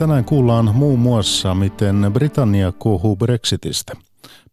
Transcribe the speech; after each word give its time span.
Tänään 0.00 0.24
kuullaan 0.24 0.74
muun 0.74 0.98
muassa, 0.98 1.54
miten 1.54 2.10
Britannia 2.12 2.72
kuohuu 2.72 3.16
Brexitistä. 3.16 3.92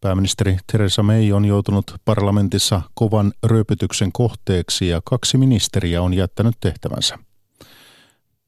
Pääministeri 0.02 0.58
Theresa 0.72 1.04
May 1.04 1.32
on 1.32 1.46
joutunut 1.46 1.96
parlamentissa 2.06 2.82
kovan 2.94 3.32
ryöpytyksen 3.44 4.12
kohteeksi 4.12 4.88
ja 4.88 5.02
kaksi 5.06 5.38
ministeriä 5.38 6.02
on 6.02 6.14
jättänyt 6.14 6.56
tehtävänsä. 6.60 7.20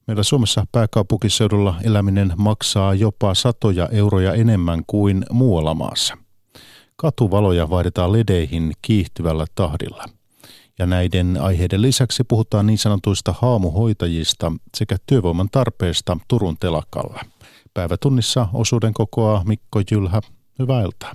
Meillä 0.06 0.22
Suomessa 0.22 0.64
pääkaupunkiseudulla 0.72 1.74
eläminen 1.84 2.32
maksaa 2.36 2.94
jopa 2.94 3.34
satoja 3.34 3.88
euroja 3.92 4.34
enemmän 4.34 4.82
kuin 4.86 5.24
muualla 5.30 5.74
maassa. 5.74 6.16
Katuvaloja 6.96 7.70
vaihdetaan 7.70 8.12
ledeihin 8.12 8.72
kiihtyvällä 8.82 9.44
tahdilla– 9.54 10.04
ja 10.80 10.86
näiden 10.86 11.38
aiheiden 11.40 11.82
lisäksi 11.82 12.24
puhutaan 12.24 12.66
niin 12.66 12.78
sanotuista 12.78 13.34
haamuhoitajista 13.40 14.52
sekä 14.76 14.96
työvoiman 15.06 15.48
tarpeesta 15.52 16.16
Turun 16.28 16.56
telakalla. 16.60 17.20
Päivätunnissa 17.74 18.48
osuuden 18.52 18.94
kokoaa 18.94 19.44
Mikko 19.44 19.80
Jylhä. 19.90 20.20
Hyvää 20.58 20.82
iltaa. 20.82 21.14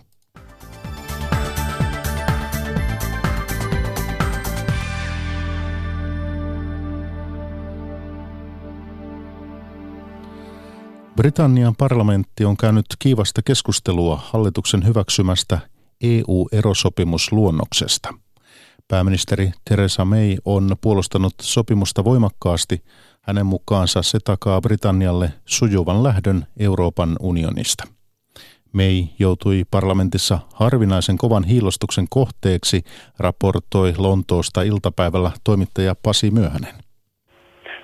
Britannian 11.16 11.76
parlamentti 11.76 12.46
on 12.46 12.58
käynyt 12.58 12.86
kiivasta 13.00 13.42
keskustelua 13.42 14.22
hallituksen 14.24 14.88
hyväksymästä 14.88 15.60
EU-erosopimusluonnoksesta– 16.02 18.14
Pääministeri 18.88 19.52
Theresa 19.66 20.06
May 20.06 20.36
on 20.46 20.76
puolustanut 20.82 21.34
sopimusta 21.42 22.04
voimakkaasti. 22.04 22.84
Hänen 23.22 23.46
mukaansa 23.46 24.04
se 24.04 24.20
takaa 24.24 24.62
Britannialle 24.62 25.34
sujuvan 25.46 26.04
lähdön 26.04 26.46
Euroopan 26.58 27.16
unionista. 27.20 27.84
May 28.72 29.04
joutui 29.20 29.64
parlamentissa 29.72 30.40
harvinaisen 30.54 31.18
kovan 31.18 31.44
hiilostuksen 31.44 32.08
kohteeksi, 32.10 32.84
raportoi 33.20 33.94
Lontoosta 33.98 34.62
iltapäivällä 34.62 35.32
toimittaja 35.44 35.96
Pasi 36.04 36.32
Myöhänen. 36.32 36.85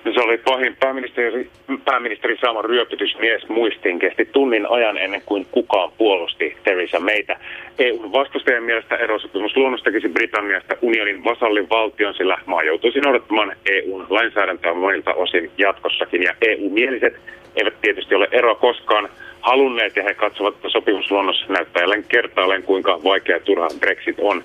Se 0.04 0.20
oli 0.20 0.38
pahin 0.38 0.76
pääministeri, 0.80 1.50
pääministeri 1.84 2.36
Saama 2.40 2.62
ryöpytysmies 2.62 3.48
muistiin 3.48 3.98
kesti 3.98 4.24
tunnin 4.24 4.66
ajan 4.70 4.98
ennen 4.98 5.22
kuin 5.26 5.46
kukaan 5.50 5.92
puolusti 5.98 6.56
Theresa 6.64 7.00
Maytä. 7.00 7.36
EUn 7.78 8.12
vastustajien 8.12 8.62
mielestä 8.62 8.96
erosopimus 8.96 9.56
luonnos 9.56 9.82
tekisi 9.82 10.08
Britanniasta 10.08 10.74
unionin 10.82 11.24
vasallin 11.24 11.68
valtion, 11.70 12.14
sillä 12.14 12.38
maa 12.46 12.62
joutuisi 12.62 13.00
noudattamaan 13.00 13.52
EUn 13.66 14.06
lainsäädäntöä 14.10 14.74
monilta 14.74 15.14
osin 15.14 15.50
jatkossakin. 15.58 16.22
Ja 16.22 16.34
EU-mieliset 16.40 17.14
eivät 17.56 17.80
tietysti 17.80 18.14
ole 18.14 18.28
eroa 18.32 18.54
koskaan 18.54 19.08
halunneet 19.40 19.96
ja 19.96 20.02
he 20.02 20.14
katsovat, 20.14 20.54
että 20.54 20.68
sopimusluonnos 20.68 21.44
näyttää 21.48 21.82
jälleen 21.82 22.04
kertaalleen, 22.04 22.62
kuinka 22.62 23.00
vaikea 23.04 23.40
turha 23.40 23.68
Brexit 23.80 24.16
on. 24.18 24.42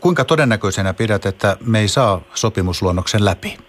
Kuinka 0.00 0.24
todennäköisenä 0.24 0.94
pidät, 0.94 1.26
että 1.26 1.56
me 1.66 1.80
ei 1.80 1.88
saa 1.88 2.20
sopimusluonnoksen 2.34 3.24
läpi? 3.24 3.67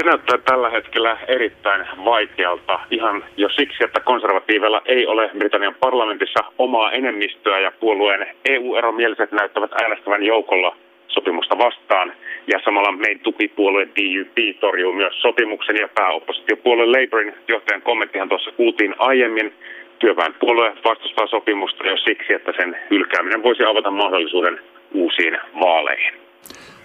Se 0.00 0.06
näyttää 0.06 0.38
tällä 0.38 0.70
hetkellä 0.70 1.16
erittäin 1.28 1.86
vaikealta 2.04 2.80
ihan 2.90 3.24
jo 3.36 3.48
siksi, 3.48 3.84
että 3.84 4.00
konservatiivilla 4.00 4.82
ei 4.84 5.06
ole 5.06 5.30
Britannian 5.38 5.74
parlamentissa 5.80 6.44
omaa 6.58 6.92
enemmistöä 6.92 7.60
ja 7.60 7.72
puolueen 7.80 8.26
EU-eromieliset 8.48 9.32
näyttävät 9.32 9.72
äänestävän 9.72 10.22
joukolla 10.22 10.76
sopimusta 11.08 11.58
vastaan. 11.58 12.12
Ja 12.46 12.60
samalla 12.64 12.92
meidän 12.92 13.20
tukipuolue 13.20 13.88
DUP 13.88 14.60
torjuu 14.60 14.92
myös 14.92 15.20
sopimuksen 15.20 15.76
ja 15.76 15.88
pääoppositiopuolue 15.94 16.86
Labourin 16.86 17.34
johtajan 17.48 17.82
kommenttihan 17.82 18.28
tuossa 18.28 18.52
kuultiin 18.52 18.94
aiemmin. 18.98 19.54
Työväenpuolue 19.98 20.72
vastustaa 20.84 21.26
sopimusta 21.26 21.86
jo 21.86 21.96
siksi, 21.96 22.32
että 22.32 22.52
sen 22.56 22.76
hylkääminen 22.90 23.42
voisi 23.42 23.64
avata 23.64 23.90
mahdollisuuden 23.90 24.60
uusiin 24.94 25.38
vaaleihin. 25.60 26.14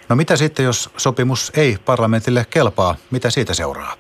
No 0.10 0.16
mitä 0.16 0.36
sitten, 0.36 0.66
jos 0.66 0.90
sopimus 0.98 1.52
ei 1.58 1.76
parlamentille 1.86 2.46
kelpaa? 2.54 2.96
Mitä 3.12 3.30
siitä 3.30 3.54
seuraa? 3.54 3.94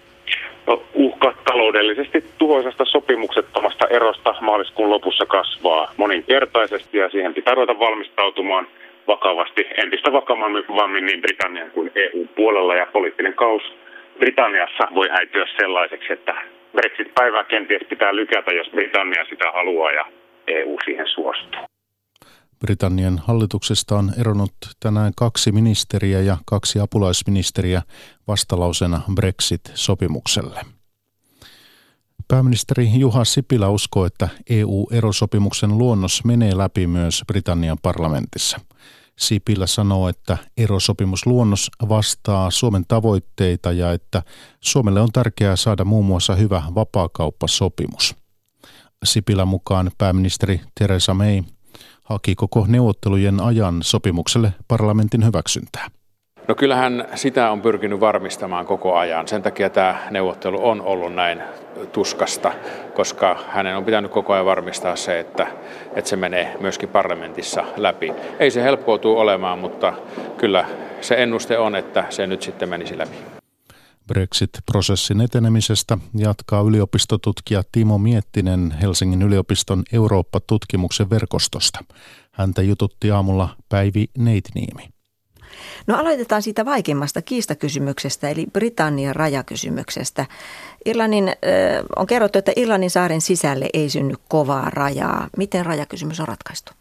No, 0.67 0.83
uhka 0.93 1.33
taloudellisesti 1.45 2.25
tuhoisesta 2.37 2.85
sopimuksettomasta 2.85 3.87
erosta 3.87 4.35
maaliskuun 4.41 4.89
lopussa 4.89 5.25
kasvaa 5.25 5.93
moninkertaisesti 5.97 6.97
ja 6.97 7.09
siihen 7.09 7.33
pitää 7.33 7.53
ruveta 7.53 7.79
valmistautumaan 7.79 8.67
vakavasti 9.07 9.67
entistä 9.77 10.11
vakavammin 10.11 11.05
niin 11.05 11.21
Britannian 11.21 11.71
kuin 11.71 11.91
EU-puolella 11.95 12.75
ja 12.75 12.87
poliittinen 12.93 13.33
kaus 13.33 13.63
Britanniassa 14.19 14.87
voi 14.95 15.09
äityä 15.11 15.45
sellaiseksi, 15.59 16.13
että 16.13 16.35
Brexit-päivää 16.71 17.43
kenties 17.43 17.81
pitää 17.89 18.15
lykätä, 18.15 18.51
jos 18.51 18.69
Britannia 18.69 19.25
sitä 19.29 19.51
haluaa 19.51 19.91
ja 19.91 20.05
EU 20.47 20.77
siihen 20.85 21.07
suostuu. 21.07 21.74
Britannian 22.65 23.21
hallituksesta 23.27 23.97
on 23.97 24.13
eronnut 24.17 24.53
tänään 24.79 25.13
kaksi 25.15 25.51
ministeriä 25.51 26.21
ja 26.21 26.37
kaksi 26.45 26.79
apulaisministeriä 26.79 27.81
vastalausena 28.27 29.01
Brexit-sopimukselle. 29.15 30.65
Pääministeri 32.27 32.99
Juha 32.99 33.25
Sipilä 33.25 33.69
uskoo, 33.69 34.05
että 34.05 34.29
EU-erosopimuksen 34.49 35.77
luonnos 35.77 36.23
menee 36.23 36.57
läpi 36.57 36.87
myös 36.87 37.23
Britannian 37.27 37.77
parlamentissa. 37.81 38.59
Sipilä 39.19 39.67
sanoo, 39.67 40.09
että 40.09 40.37
erosopimusluonnos 40.57 41.71
vastaa 41.89 42.51
Suomen 42.51 42.85
tavoitteita 42.87 43.71
ja 43.71 43.91
että 43.93 44.23
Suomelle 44.61 45.01
on 45.01 45.11
tärkeää 45.11 45.55
saada 45.55 45.85
muun 45.85 46.05
muassa 46.05 46.35
hyvä 46.35 46.63
vapaakauppasopimus. 46.75 48.15
Sipilä 49.05 49.45
mukaan 49.45 49.91
pääministeri 49.97 50.61
Theresa 50.75 51.13
May 51.13 51.43
haki 52.05 52.35
koko 52.35 52.65
neuvottelujen 52.67 53.41
ajan 53.41 53.75
sopimukselle 53.83 54.53
parlamentin 54.67 55.25
hyväksyntää. 55.25 55.87
No 56.47 56.55
kyllähän 56.55 57.07
sitä 57.15 57.51
on 57.51 57.61
pyrkinyt 57.61 57.99
varmistamaan 57.99 58.65
koko 58.65 58.95
ajan. 58.95 59.27
Sen 59.27 59.41
takia 59.41 59.69
tämä 59.69 59.97
neuvottelu 60.11 60.67
on 60.67 60.81
ollut 60.81 61.13
näin 61.13 61.41
tuskasta, 61.91 62.51
koska 62.95 63.37
hänen 63.49 63.77
on 63.77 63.85
pitänyt 63.85 64.11
koko 64.11 64.33
ajan 64.33 64.45
varmistaa 64.45 64.95
se, 64.95 65.19
että, 65.19 65.47
että 65.95 66.09
se 66.09 66.15
menee 66.15 66.55
myöskin 66.59 66.89
parlamentissa 66.89 67.63
läpi. 67.77 68.13
Ei 68.39 68.51
se 68.51 68.63
helppoa 68.63 68.97
tule 68.97 69.19
olemaan, 69.19 69.59
mutta 69.59 69.93
kyllä 70.37 70.65
se 71.01 71.15
ennuste 71.23 71.57
on, 71.57 71.75
että 71.75 72.05
se 72.09 72.27
nyt 72.27 72.41
sitten 72.41 72.69
menisi 72.69 72.97
läpi. 72.97 73.34
Brexit-prosessin 74.07 75.21
etenemisestä 75.21 75.97
jatkaa 76.15 76.61
yliopistotutkija 76.61 77.63
Timo 77.71 77.97
Miettinen 77.97 78.71
Helsingin 78.81 79.21
yliopiston 79.21 79.83
Eurooppa-tutkimuksen 79.93 81.09
verkostosta. 81.09 81.79
Häntä 82.31 82.61
jututti 82.61 83.11
aamulla 83.11 83.55
Päivi 83.69 84.07
Neitniemi. 84.17 84.89
No 85.87 85.97
aloitetaan 85.97 86.41
siitä 86.41 86.65
vaikeimmasta 86.65 87.21
kiistakysymyksestä, 87.21 88.29
eli 88.29 88.45
Britannian 88.53 89.15
rajakysymyksestä. 89.15 90.25
Irlannin, 90.85 91.27
äh, 91.27 91.35
on 91.95 92.07
kerrottu, 92.07 92.39
että 92.39 92.51
Irlannin 92.55 92.89
saaren 92.89 93.21
sisälle 93.21 93.69
ei 93.73 93.89
synny 93.89 94.15
kovaa 94.27 94.69
rajaa. 94.69 95.29
Miten 95.37 95.65
rajakysymys 95.65 96.19
on 96.19 96.27
ratkaistu? 96.27 96.71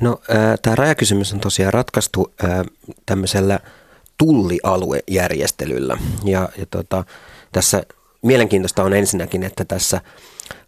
No 0.00 0.20
äh, 0.30 0.36
tämä 0.62 0.76
rajakysymys 0.76 1.32
on 1.32 1.40
tosiaan 1.40 1.72
ratkaistu 1.72 2.32
äh, 2.44 2.66
tämmöisellä– 3.06 3.60
tullialuejärjestelyllä. 4.18 5.98
Ja, 6.24 6.48
ja 6.58 6.66
tota, 6.66 7.04
tässä 7.52 7.82
mielenkiintoista 8.22 8.82
on 8.82 8.92
ensinnäkin, 8.92 9.42
että 9.42 9.64
tässä 9.64 10.00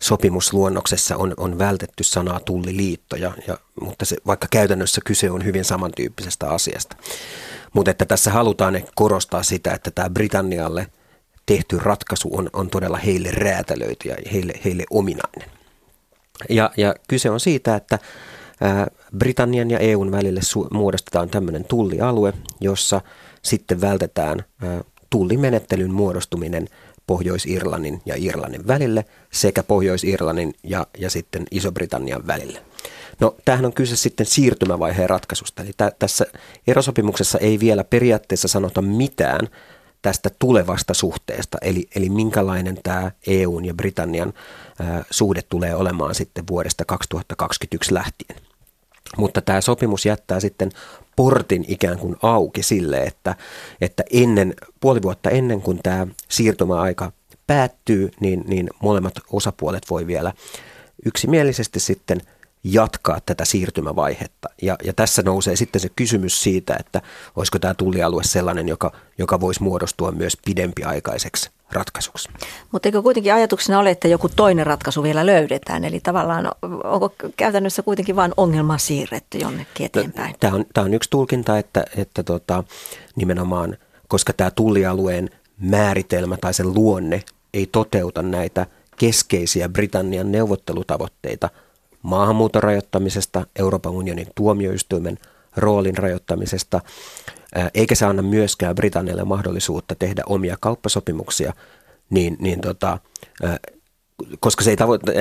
sopimusluonnoksessa 0.02 1.16
on, 1.16 1.34
on 1.36 1.58
vältetty 1.58 2.04
sanaa 2.04 2.40
tulliliitto, 2.40 3.16
ja, 3.16 3.32
ja, 3.46 3.58
mutta 3.80 4.04
se, 4.04 4.16
vaikka 4.26 4.46
käytännössä 4.50 5.00
kyse 5.04 5.30
on 5.30 5.44
hyvin 5.44 5.64
samantyyppisestä 5.64 6.50
asiasta. 6.50 6.96
Mutta 7.72 7.90
että 7.90 8.04
tässä 8.04 8.30
halutaan 8.30 8.82
korostaa 8.94 9.42
sitä, 9.42 9.72
että 9.72 9.90
tämä 9.90 10.10
Britannialle 10.10 10.86
tehty 11.46 11.78
ratkaisu 11.78 12.28
on, 12.32 12.50
on 12.52 12.70
todella 12.70 12.96
heille 12.96 13.30
räätälöity 13.30 14.08
ja 14.08 14.16
heille, 14.32 14.52
heille 14.64 14.84
ominainen. 14.90 15.50
Ja, 16.48 16.70
ja 16.76 16.94
kyse 17.08 17.30
on 17.30 17.40
siitä, 17.40 17.76
että 17.76 17.98
Britannian 19.18 19.70
ja 19.70 19.78
EUn 19.78 20.12
välille 20.12 20.40
su- 20.40 20.68
muodostetaan 20.70 21.28
tämmöinen 21.28 21.64
tullialue, 21.64 22.32
jossa– 22.60 23.00
sitten 23.42 23.80
vältetään 23.80 24.44
tullimenettelyn 25.10 25.92
muodostuminen 25.92 26.68
Pohjois-Irlannin 27.06 28.02
ja 28.06 28.14
Irlannin 28.16 28.66
välille 28.66 29.04
sekä 29.32 29.62
Pohjois-Irlannin 29.62 30.54
ja, 30.62 30.86
ja 30.98 31.10
sitten 31.10 31.44
Iso-Britannian 31.50 32.26
välille. 32.26 32.62
No, 33.20 33.36
tämähän 33.44 33.64
on 33.64 33.72
kyse 33.72 33.96
sitten 33.96 34.26
siirtymävaiheen 34.26 35.10
ratkaisusta. 35.10 35.62
Eli 35.62 35.70
tä, 35.76 35.92
tässä 35.98 36.26
erosopimuksessa 36.66 37.38
ei 37.38 37.60
vielä 37.60 37.84
periaatteessa 37.84 38.48
sanota 38.48 38.82
mitään 38.82 39.48
tästä 40.02 40.30
tulevasta 40.38 40.94
suhteesta, 40.94 41.58
eli, 41.62 41.88
eli 41.94 42.08
minkälainen 42.08 42.78
tämä 42.82 43.10
EUn 43.26 43.64
ja 43.64 43.74
Britannian 43.74 44.32
ää, 44.80 45.04
suhde 45.10 45.42
tulee 45.42 45.74
olemaan 45.74 46.14
sitten 46.14 46.44
vuodesta 46.50 46.84
2021 46.84 47.94
lähtien. 47.94 48.40
Mutta 49.16 49.40
tämä 49.40 49.60
sopimus 49.60 50.06
jättää 50.06 50.40
sitten 50.40 50.70
portin 51.18 51.64
ikään 51.68 51.98
kuin 51.98 52.16
auki 52.22 52.62
sille, 52.62 53.02
että, 53.02 53.34
että 53.80 54.02
ennen, 54.12 54.54
puoli 54.80 55.02
vuotta 55.02 55.30
ennen 55.30 55.60
kuin 55.60 55.80
tämä 55.82 56.06
siirtymäaika 56.28 57.12
päättyy, 57.46 58.10
niin, 58.20 58.44
niin 58.46 58.70
molemmat 58.82 59.12
osapuolet 59.32 59.82
voi 59.90 60.06
vielä 60.06 60.32
yksimielisesti 61.04 61.80
sitten 61.80 62.20
jatkaa 62.64 63.18
tätä 63.26 63.44
siirtymävaihetta. 63.44 64.48
Ja, 64.62 64.76
ja 64.84 64.92
tässä 64.92 65.22
nousee 65.22 65.56
sitten 65.56 65.80
se 65.80 65.88
kysymys 65.96 66.42
siitä, 66.42 66.76
että 66.80 67.02
olisiko 67.36 67.58
tämä 67.58 67.74
tullialue 67.74 68.24
sellainen, 68.24 68.68
joka, 68.68 68.92
joka 69.18 69.40
voisi 69.40 69.62
muodostua 69.62 70.12
myös 70.12 70.36
pidempiaikaiseksi 70.44 71.50
ratkaisuksi. 71.72 72.28
Mutta 72.72 72.88
eikö 72.88 73.02
kuitenkin 73.02 73.34
ajatuksena 73.34 73.78
ole, 73.78 73.90
että 73.90 74.08
joku 74.08 74.28
toinen 74.28 74.66
ratkaisu 74.66 75.02
vielä 75.02 75.26
löydetään? 75.26 75.84
Eli 75.84 76.00
tavallaan 76.00 76.50
onko 76.84 77.14
käytännössä 77.36 77.82
kuitenkin 77.82 78.16
vain 78.16 78.32
ongelma 78.36 78.78
siirretty 78.78 79.38
jonnekin 79.38 79.86
eteenpäin? 79.86 80.34
Tämä 80.40 80.54
on, 80.54 80.64
tämä 80.74 80.84
on 80.84 80.94
yksi 80.94 81.10
tulkinta, 81.10 81.58
että, 81.58 81.84
että 81.96 82.22
tota, 82.22 82.64
nimenomaan, 83.16 83.76
koska 84.08 84.32
tämä 84.32 84.50
tullialueen 84.50 85.30
määritelmä 85.58 86.36
tai 86.36 86.54
sen 86.54 86.74
luonne 86.74 87.22
ei 87.54 87.66
toteuta 87.66 88.22
näitä 88.22 88.66
keskeisiä 88.96 89.68
Britannian 89.68 90.32
neuvottelutavoitteita 90.32 91.48
maahanmuuton 92.02 92.62
rajoittamisesta, 92.62 93.46
Euroopan 93.58 93.92
unionin 93.92 94.26
tuomioistuimen 94.34 95.18
roolin 95.56 95.98
rajoittamisesta, 95.98 96.80
eikä 97.74 97.94
se 97.94 98.06
anna 98.06 98.22
myöskään 98.22 98.74
Britannialle 98.74 99.24
mahdollisuutta 99.24 99.94
tehdä 99.94 100.22
omia 100.26 100.56
kauppasopimuksia, 100.60 101.52
niin, 102.10 102.36
niin 102.40 102.60
tota, 102.60 102.98
koska 104.40 104.64
se 104.64 104.70
ei 104.70 104.76
tavo- 104.76 105.12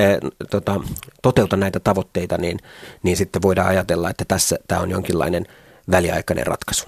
tota, 0.51 0.81
toteuta 1.21 1.57
näitä 1.57 1.79
tavoitteita, 1.79 2.37
niin, 2.37 2.59
niin 3.03 3.17
sitten 3.17 3.41
voidaan 3.41 3.67
ajatella, 3.67 4.09
että 4.09 4.25
tässä 4.27 4.59
tämä 4.67 4.81
on 4.81 4.91
jonkinlainen 4.91 5.45
väliaikainen 5.91 6.47
ratkaisu. 6.47 6.85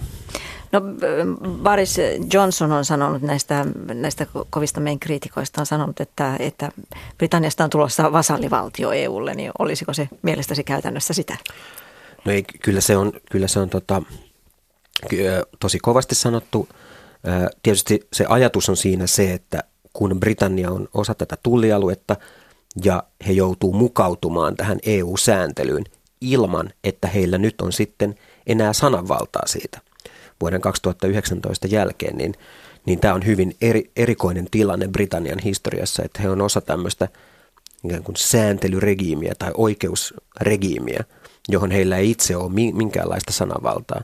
No 0.72 0.82
Boris 1.64 1.98
Johnson 2.34 2.72
on 2.72 2.86
sanonut 2.86 3.22
näistä, 3.22 3.66
näistä 3.94 4.28
kovista 4.50 4.80
meidän 4.80 5.00
kriitikoista, 5.00 5.62
on 5.62 5.66
sanonut, 5.66 6.00
että, 6.00 6.36
että 6.40 6.72
Britanniasta 7.18 7.64
on 7.64 7.70
tulossa 7.70 8.12
vasallivaltio 8.12 8.92
EUlle, 8.92 9.34
niin 9.34 9.52
olisiko 9.60 9.94
se 9.94 10.10
mielestäsi 10.22 10.64
käytännössä 10.64 11.14
sitä? 11.14 11.38
No 12.26 12.32
ei, 12.32 12.44
kyllä 12.44 12.82
se 12.82 12.98
on, 12.98 13.12
kyllä 13.32 13.48
se 13.48 13.60
on 13.60 13.70
tota, 13.70 14.02
tosi 15.60 15.80
kovasti 15.80 16.16
sanottu. 16.16 16.70
Tietysti 17.64 18.08
se 18.14 18.26
ajatus 18.30 18.70
on 18.70 18.78
siinä 18.78 19.08
se, 19.08 19.34
että 19.34 19.64
kun 19.94 20.20
Britannia 20.20 20.72
on 20.72 20.88
osa 20.94 21.16
tätä 21.16 21.38
tullialuetta 21.44 22.16
ja 22.84 23.04
he 23.28 23.32
joutuu 23.32 23.74
mukautumaan 23.74 24.56
tähän 24.56 24.80
EU-sääntelyyn 24.84 25.84
ilman, 26.22 26.70
että 26.84 27.08
heillä 27.08 27.38
nyt 27.38 27.62
on 27.62 27.74
sitten 27.74 28.16
enää 28.50 28.74
sananvaltaa 28.74 29.48
siitä 29.48 29.82
vuoden 30.42 30.62
2019 30.62 31.68
jälkeen, 31.68 32.18
niin, 32.18 32.34
niin 32.86 33.00
tämä 33.00 33.14
on 33.14 33.26
hyvin 33.26 33.56
eri, 33.62 33.92
erikoinen 33.96 34.48
tilanne 34.52 34.88
Britannian 34.88 35.40
historiassa, 35.40 36.04
että 36.04 36.22
he 36.22 36.30
on 36.30 36.42
osa 36.42 36.62
tämmöistä 36.62 37.08
ikään 37.84 38.04
kuin 38.04 38.16
sääntelyregiimiä 38.16 39.34
tai 39.40 39.52
oikeusregiimiä, 39.58 41.04
johon 41.50 41.72
heillä 41.72 41.98
ei 41.98 42.10
itse 42.10 42.36
ole 42.36 42.52
minkäänlaista 42.74 43.34
sananvaltaa. 43.34 44.02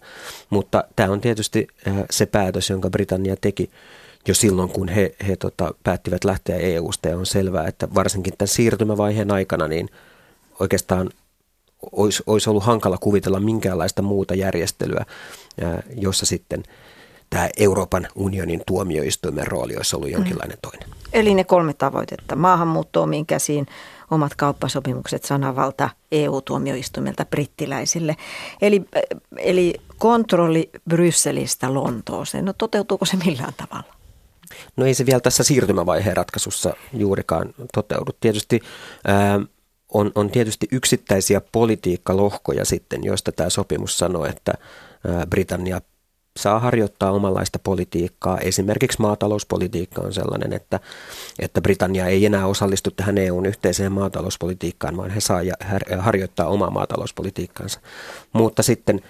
Mutta 0.50 0.84
tämä 0.96 1.12
on 1.12 1.22
tietysti 1.22 1.68
äh, 1.88 1.96
se 2.10 2.26
päätös, 2.26 2.70
jonka 2.70 2.90
Britannia 2.90 3.36
teki 3.42 3.70
jo 4.28 4.34
silloin, 4.34 4.70
kun 4.70 4.88
he, 4.88 5.16
he 5.28 5.36
tota, 5.36 5.74
päättivät 5.84 6.24
lähteä 6.24 6.56
EU-sta 6.56 7.10
ja 7.10 7.18
on 7.18 7.26
selvää, 7.26 7.68
että 7.68 7.88
varsinkin 7.96 8.34
tämän 8.38 8.48
siirtymävaiheen 8.48 9.32
aikana 9.32 9.68
niin 9.68 9.90
oikeastaan 10.60 11.10
olisi, 11.92 12.24
olisi 12.28 12.50
ollut 12.50 12.64
hankala 12.64 12.98
kuvitella 12.98 13.40
minkäänlaista 13.40 14.02
muuta 14.02 14.36
järjestelyä, 14.36 15.06
jossa 15.96 16.26
sitten 16.26 16.64
tämä 17.30 17.50
Euroopan 17.58 18.08
unionin 18.16 18.62
tuomioistuimen 18.68 19.48
rooli 19.48 19.76
olisi 19.76 19.96
ollut 19.96 20.12
jonkinlainen 20.12 20.58
toinen. 20.62 20.90
Eli 21.14 21.34
ne 21.34 21.44
kolme 21.44 21.74
tavoitetta, 21.74 22.36
maahanmuutto 22.36 23.02
omiin 23.02 23.26
käsiin, 23.26 23.66
omat 24.12 24.36
kauppasopimukset, 24.36 25.24
sanavalta 25.24 25.90
EU-tuomioistuimelta 26.12 27.26
brittiläisille. 27.26 28.16
Eli, 28.62 28.86
eli 29.38 29.74
kontrolli 29.98 30.70
Brysselistä 30.90 31.74
Lontooseen, 31.74 32.46
no 32.46 32.54
toteutuuko 32.58 33.06
se 33.06 33.18
millään 33.26 33.54
tavalla? 33.58 33.96
No 34.78 34.86
ei 34.86 34.94
se 34.94 35.06
vielä 35.06 35.20
tässä 35.20 35.44
siirtymävaiheen 35.44 36.18
ratkaisussa 36.18 36.74
juurikaan 36.94 37.54
toteudu. 37.74 38.12
Tietysti 38.20 38.62
ää, 39.08 39.40
on, 39.94 40.12
on 40.16 40.30
tietysti 40.30 40.68
yksittäisiä 40.72 41.42
politiikkalohkoja 41.52 42.66
sitten, 42.66 43.04
joista 43.04 43.32
tämä 43.32 43.50
sopimus 43.50 43.98
sanoo, 43.98 44.26
että 44.26 44.54
Britannia 45.30 45.82
saa 46.40 46.60
harjoittaa 46.60 47.12
omanlaista 47.12 47.60
politiikkaa. 47.60 48.38
Esimerkiksi 48.38 49.02
maatalouspolitiikka 49.02 50.02
on 50.02 50.14
sellainen, 50.14 50.54
että, 50.54 50.80
että 51.40 51.62
Britannia 51.62 52.06
ei 52.06 52.26
enää 52.26 52.48
osallistu 52.48 52.92
tähän 52.92 53.18
EUn 53.18 53.46
yhteiseen 53.46 53.92
maatalouspolitiikkaan, 53.92 54.98
vaan 54.98 55.10
he 55.10 55.20
saa 55.20 55.42
harjoittaa 56.00 56.48
omaa 56.48 56.70
maatalouspolitiikkaansa. 56.70 57.80
Mutta 58.34 58.64
sitten 58.64 59.02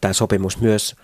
tämä 0.00 0.12
sopimus 0.12 0.60
myös 0.60 0.96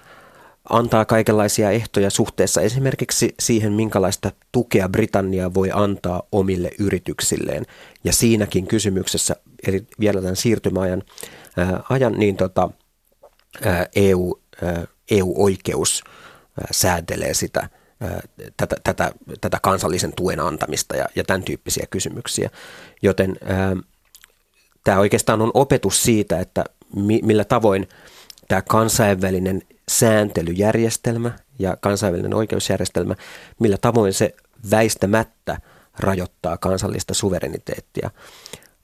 antaa 0.71 1.05
kaikenlaisia 1.05 1.71
ehtoja 1.71 2.11
suhteessa 2.11 2.61
esimerkiksi 2.61 3.35
siihen, 3.41 3.73
minkälaista 3.73 4.33
tukea 4.53 4.89
Britannia 4.89 5.55
voi 5.55 5.71
antaa 5.73 6.23
omille 6.33 6.71
yrityksilleen. 6.79 7.67
Ja 8.05 8.13
siinäkin 8.13 8.67
kysymyksessä, 8.67 9.37
eli 9.67 9.87
vielä 10.01 10.21
tämän 10.21 10.37
siirtymäajan 10.37 11.03
ää, 11.57 11.83
ajan, 11.89 12.13
niin 12.13 12.37
tota, 12.37 12.71
ää, 13.65 13.87
EU, 13.97 14.41
ää, 14.63 14.85
EU-oikeus 15.11 16.03
ää, 16.61 16.69
säätelee 16.71 17.35
sitä, 17.35 17.69
tätä, 18.57 18.77
tätä, 18.85 19.13
tätä 19.41 19.59
kansallisen 19.63 20.13
tuen 20.17 20.41
antamista 20.41 20.97
ja, 20.97 21.07
ja 21.17 21.25
tämän 21.25 21.43
tyyppisiä 21.43 21.87
kysymyksiä. 21.91 22.51
Joten 23.03 23.37
ää, 23.45 23.77
tämä 24.85 24.99
oikeastaan 24.99 25.43
on 25.43 25.51
opetus 25.55 26.03
siitä, 26.03 26.41
että 26.41 26.65
mi, 26.97 27.21
millä 27.23 27.45
tavoin 27.45 27.89
tämä 28.49 28.63
kansainvälinen 28.63 29.63
sääntelyjärjestelmä 29.89 31.33
ja 31.59 31.77
kansainvälinen 31.81 32.35
oikeusjärjestelmä, 32.35 33.15
millä 33.61 33.77
tavoin 33.81 34.15
se 34.15 34.35
väistämättä 34.71 35.59
rajoittaa 35.99 36.59
kansallista 36.59 37.15
suvereniteettia. 37.15 38.11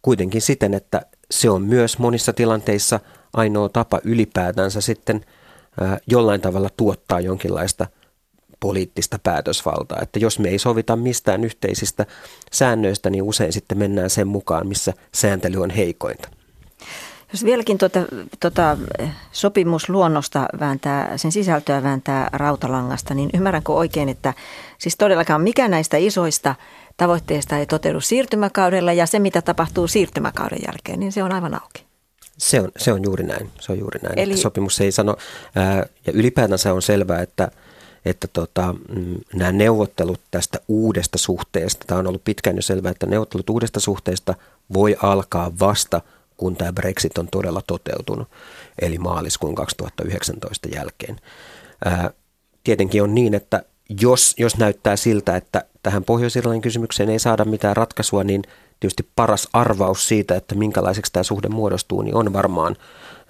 Kuitenkin 0.03 0.41
siten, 0.43 0.75
että 0.75 1.03
se 1.31 1.51
on 1.51 1.63
myös 1.63 1.99
monissa 1.99 2.33
tilanteissa 2.33 3.01
ainoa 3.33 3.69
tapa 3.69 4.01
ylipäätänsä 4.05 4.81
sitten 4.81 5.25
jollain 6.07 6.41
tavalla 6.41 6.69
tuottaa 6.77 7.21
jonkinlaista 7.21 7.87
poliittista 8.61 9.19
päätösvaltaa. 9.23 9.99
Että 10.03 10.19
jos 10.19 10.39
me 10.39 10.49
ei 10.49 10.59
sovita 10.59 10.97
mistään 10.97 11.45
yhteisistä 11.45 12.07
säännöistä, 12.53 13.11
niin 13.11 13.23
usein 13.23 13.53
sitten 13.53 13.79
mennään 13.79 14.11
sen 14.11 14.29
mukaan, 14.29 14.67
missä 14.67 14.93
sääntely 15.15 15.63
on 15.63 15.71
heikointa. 15.71 16.29
Jos 17.35 17.45
vieläkin 17.45 17.79
tuota, 17.79 18.01
tuota 18.41 18.79
sopimusluonnosta 19.33 20.47
vääntää, 20.61 21.19
sen 21.19 21.33
sisältöä 21.33 21.83
vääntää 21.83 22.29
rautalangasta, 22.33 23.15
niin 23.15 23.31
ymmärränkö 23.35 23.73
oikein, 23.73 24.09
että 24.09 24.35
siis 24.79 24.97
todellakaan 24.97 25.41
mikä 25.41 25.69
näistä 25.69 25.97
isoista 25.97 26.55
tavoitteista 26.97 27.59
ei 27.59 27.67
toteudu 27.67 28.01
siirtymäkaudella 28.01 28.93
ja 28.93 29.07
se, 29.07 29.19
mitä 29.19 29.43
tapahtuu 29.43 29.87
siirtymäkauden 29.87 30.59
jälkeen, 30.67 31.01
niin 31.01 31.13
se 31.13 31.23
on 31.23 31.33
aivan 31.33 31.55
auki. 31.55 31.85
Se 32.39 32.61
on, 32.61 32.69
se 32.77 32.93
on 32.93 33.05
juuri 33.05 33.25
näin. 33.25 33.51
Se 33.61 33.73
on 33.73 33.79
juuri 33.79 34.01
näin. 34.03 34.19
Eli... 34.19 34.33
Että 34.33 34.43
sopimus 34.43 34.81
ei 34.81 34.93
sano, 34.93 35.17
ää, 35.55 35.87
ja 36.07 36.13
ylipäätänsä 36.13 36.75
on 36.75 36.83
selvää, 36.83 37.23
että, 37.23 37.51
että 38.05 38.29
tota, 38.33 38.75
mm, 38.97 39.17
nämä 39.35 39.53
neuvottelut 39.53 40.21
tästä 40.31 40.59
uudesta 40.69 41.19
suhteesta, 41.19 41.85
tämä 41.87 42.01
on 42.01 42.07
ollut 42.07 42.25
pitkään 42.25 42.57
jo 42.57 42.63
selvää, 42.63 42.91
että 42.91 43.07
neuvottelut 43.07 43.51
uudesta 43.51 43.81
suhteesta 43.81 44.35
voi 44.75 44.97
alkaa 45.03 45.53
vasta– 45.61 46.01
kun 46.37 46.57
tämä 46.57 46.73
Brexit 46.73 47.19
on 47.19 47.29
todella 47.29 47.63
toteutunut, 47.67 48.29
eli 48.81 48.99
maaliskuun 48.99 49.55
2019 49.55 50.69
jälkeen. 50.69 51.21
Ää, 51.85 52.11
tietenkin 52.65 53.03
on 53.03 53.15
niin, 53.15 53.35
että 53.35 53.63
jos, 54.01 54.35
jos 54.39 54.57
näyttää 54.57 54.97
siltä, 54.97 55.37
että 55.37 55.65
tähän 55.83 56.05
pohjois 56.05 56.35
kysymykseen 56.63 57.11
ei 57.11 57.19
saada 57.19 57.45
mitään 57.45 57.77
ratkaisua, 57.77 58.25
niin 58.25 58.43
tietysti 58.81 59.09
paras 59.17 59.49
arvaus 59.53 60.09
siitä, 60.09 60.37
että 60.37 60.55
minkälaiseksi 60.55 61.13
tämä 61.13 61.23
suhde 61.23 61.49
muodostuu, 61.49 62.03
niin 62.03 62.15
on 62.15 62.33
varmaan 62.33 62.77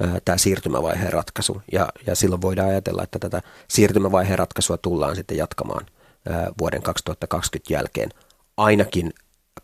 ää, 0.01 0.19
tämä 0.25 0.39
siirtymävaiheen 0.39 1.13
ratkaisu. 1.13 1.63
Ja, 1.73 1.89
ja 2.07 2.15
silloin 2.15 2.43
voidaan 2.43 2.69
ajatella, 2.69 3.03
että 3.03 3.19
tätä 3.19 3.43
siirtymävaiheen 3.69 4.39
ratkaisua 4.39 4.79
tullaan 4.79 5.17
sitten 5.17 5.37
jatkamaan 5.37 5.87
ää, 6.29 6.53
vuoden 6.61 6.83
2020 6.83 7.75
jälkeen, 7.75 8.11
ainakin 8.57 9.13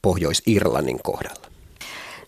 Pohjois-Irlannin 0.02 1.02
kohdalla. 1.02 1.50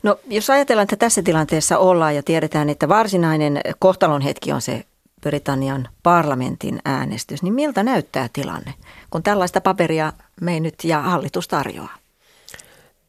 No 0.02 0.18
jos 0.26 0.50
ajatellaan, 0.50 0.84
että 0.84 0.96
tässä 0.96 1.22
tilanteessa 1.22 1.78
ollaan 1.78 2.16
ja 2.16 2.22
tiedetään, 2.22 2.68
että 2.68 2.88
varsinainen 2.88 3.60
kohtalon 3.78 4.22
hetki 4.22 4.52
on 4.52 4.60
se 4.60 4.84
Britannian 5.20 5.88
parlamentin 6.02 6.80
äänestys, 6.84 7.42
niin 7.42 7.54
miltä 7.54 7.82
näyttää 7.82 8.28
tilanne, 8.32 8.74
kun 9.10 9.22
tällaista 9.22 9.60
paperia 9.60 10.12
me 10.40 10.60
nyt 10.60 10.74
ja 10.84 11.00
hallitus 11.00 11.48
tarjoaa? 11.48 11.96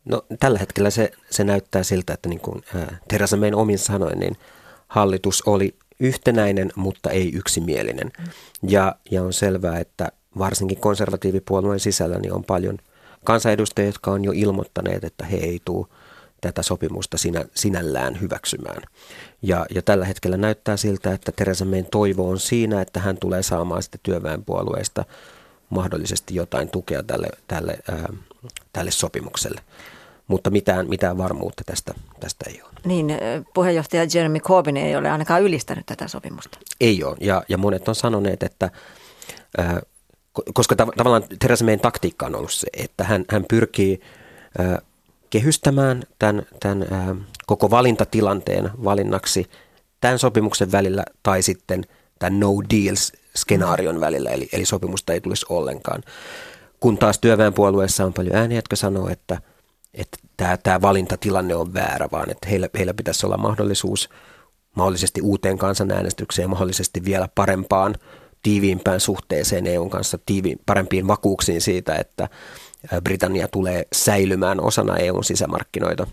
No 0.05 0.25
tällä 0.39 0.59
hetkellä 0.59 0.89
se, 0.89 1.11
se 1.29 1.43
näyttää 1.43 1.83
siltä, 1.83 2.13
että 2.13 2.29
niin 2.29 2.39
kuin 2.39 2.63
Teresa 3.07 3.37
Mayn 3.37 3.55
omin 3.55 3.79
sanoin, 3.79 4.19
niin 4.19 4.37
hallitus 4.87 5.43
oli 5.45 5.75
yhtenäinen, 5.99 6.71
mutta 6.75 7.09
ei 7.09 7.33
yksimielinen. 7.33 8.11
Mm. 8.19 8.25
Ja, 8.69 8.95
ja 9.11 9.23
on 9.23 9.33
selvää, 9.33 9.79
että 9.79 10.11
varsinkin 10.37 10.77
konservatiivipuolueen 10.77 11.79
sisällä 11.79 12.19
niin 12.19 12.33
on 12.33 12.43
paljon 12.43 12.77
kansanedustajia, 13.23 13.89
jotka 13.89 14.11
on 14.11 14.23
jo 14.23 14.31
ilmoittaneet, 14.35 15.03
että 15.03 15.25
he 15.25 15.37
ei 15.37 15.61
tule 15.65 15.87
tätä 16.43 16.63
sopimusta 16.63 17.17
sinä, 17.17 17.45
sinällään 17.55 18.21
hyväksymään. 18.21 18.83
Ja, 19.41 19.65
ja 19.75 19.81
tällä 19.81 20.05
hetkellä 20.05 20.37
näyttää 20.37 20.77
siltä, 20.77 21.13
että 21.13 21.31
Teresa 21.31 21.65
Mayn 21.65 21.87
toivo 21.91 22.29
on 22.29 22.39
siinä, 22.39 22.81
että 22.81 22.99
hän 22.99 23.17
tulee 23.17 23.43
saamaan 23.43 23.83
sitten 23.83 23.99
työväenpuolueesta 24.03 25.05
mahdollisesti 25.69 26.35
jotain 26.35 26.69
tukea 26.69 27.03
tälle, 27.03 27.27
tälle, 27.47 27.77
ää, 27.91 28.13
tälle 28.73 28.91
sopimukselle. 28.91 29.61
Mutta 30.27 30.49
mitään, 30.49 30.89
mitään 30.89 31.17
varmuutta 31.17 31.63
tästä, 31.65 31.93
tästä 32.19 32.45
ei 32.49 32.61
ole. 32.61 32.71
Niin, 32.85 33.07
puheenjohtaja 33.53 34.07
Jeremy 34.13 34.39
Corbyn 34.39 34.77
ei 34.77 34.95
ole 34.95 35.09
ainakaan 35.09 35.41
ylistänyt 35.41 35.85
tätä 35.85 36.07
sopimusta. 36.07 36.59
Ei 36.81 37.03
ole, 37.03 37.17
ja, 37.19 37.43
ja 37.49 37.57
monet 37.57 37.87
on 37.87 37.95
sanoneet, 37.95 38.43
että 38.43 38.69
ää, 39.57 39.81
koska 40.53 40.75
tav- 40.75 40.95
tavallaan 40.97 41.23
Theresa 41.39 41.65
Mayn 41.65 41.79
taktiikka 41.79 42.25
on 42.25 42.35
ollut 42.35 42.51
se, 42.51 42.67
että 42.73 43.03
hän, 43.03 43.25
hän 43.29 43.45
pyrkii 43.49 44.01
ää, 44.57 44.81
kehystämään 45.33 46.03
tämän, 46.19 46.45
tämän 46.59 46.87
koko 47.45 47.69
valintatilanteen 47.69 48.69
valinnaksi 48.83 49.49
tämän 50.01 50.19
sopimuksen 50.19 50.71
välillä 50.71 51.03
tai 51.23 51.41
sitten 51.41 51.83
tämän 52.19 52.39
no 52.39 52.47
deals-skenaarion 52.73 53.99
välillä, 53.99 54.29
eli, 54.29 54.49
eli 54.53 54.65
sopimusta 54.65 55.13
ei 55.13 55.21
tulisi 55.21 55.45
ollenkaan. 55.49 56.03
Kun 56.79 56.97
taas 56.97 57.19
työväenpuolueessa 57.19 58.05
on 58.05 58.13
paljon 58.13 58.35
ääniä, 58.35 58.57
jotka 58.57 58.75
sanoo, 58.75 59.09
että, 59.09 59.41
että 59.93 60.17
tämä, 60.37 60.57
tämä 60.57 60.81
valintatilanne 60.81 61.55
on 61.55 61.73
väärä, 61.73 62.07
vaan 62.11 62.29
että 62.29 62.49
heillä, 62.49 62.69
heillä 62.77 62.93
pitäisi 62.93 63.25
olla 63.25 63.37
mahdollisuus 63.37 64.09
mahdollisesti 64.75 65.21
uuteen 65.21 65.57
kansanäänestykseen, 65.57 66.49
mahdollisesti 66.49 67.05
vielä 67.05 67.29
parempaan, 67.35 67.95
tiiviimpään 68.43 68.99
suhteeseen 68.99 69.67
EUn 69.67 69.89
kanssa, 69.89 70.19
tiivi, 70.25 70.55
parempiin 70.65 71.07
vakuuksiin 71.07 71.61
siitä, 71.61 71.95
että 71.95 72.29
Britannia 73.03 73.47
tulee 73.47 73.85
säilymään 73.93 74.61
osana 74.61 74.97
EUn 74.97 75.23
sisämarkkinoita. 75.23 76.07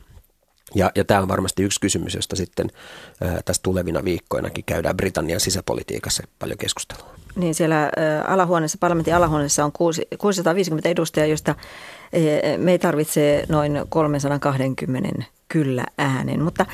Ja, 0.75 0.91
ja 0.95 1.05
tämä 1.05 1.21
on 1.21 1.29
varmasti 1.29 1.63
yksi 1.63 1.81
kysymys, 1.81 2.15
josta 2.15 2.37
sitten 2.37 2.71
ää, 3.21 3.41
tässä 3.45 3.63
tulevina 3.63 4.05
viikkoinakin 4.05 4.65
käydään 4.65 4.97
Britannian 4.97 5.41
sisäpolitiikassa 5.41 6.23
paljon 6.39 6.59
keskustelua. 6.59 7.15
Niin 7.37 7.55
siellä 7.55 7.91
alahuoneessa, 8.27 8.79
parlamentin 8.81 9.15
alahuoneessa 9.15 9.65
on 9.65 9.73
6, 9.73 10.07
650 10.19 10.89
edustajaa, 10.89 11.27
joista 11.27 11.55
ää, 11.55 12.59
me 12.59 12.79
tarvitsee 12.79 13.47
noin 13.49 13.81
320 13.89 15.25
kyllä 15.49 15.85
äänen. 15.99 16.43
Mutta 16.43 16.67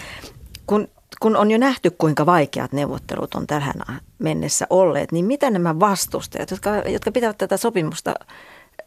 kun, 0.66 0.88
kun 1.20 1.36
on 1.36 1.50
jo 1.50 1.58
nähty, 1.58 1.90
kuinka 1.90 2.26
vaikeat 2.26 2.72
neuvottelut 2.72 3.34
on 3.34 3.46
tähän 3.46 3.74
mennessä 4.18 4.66
olleet, 4.70 5.12
niin 5.12 5.24
mitä 5.24 5.50
nämä 5.50 5.80
vastustajat, 5.80 6.50
jotka, 6.50 6.70
jotka 6.76 7.12
pitävät 7.12 7.38
tätä 7.38 7.56
sopimusta 7.56 8.14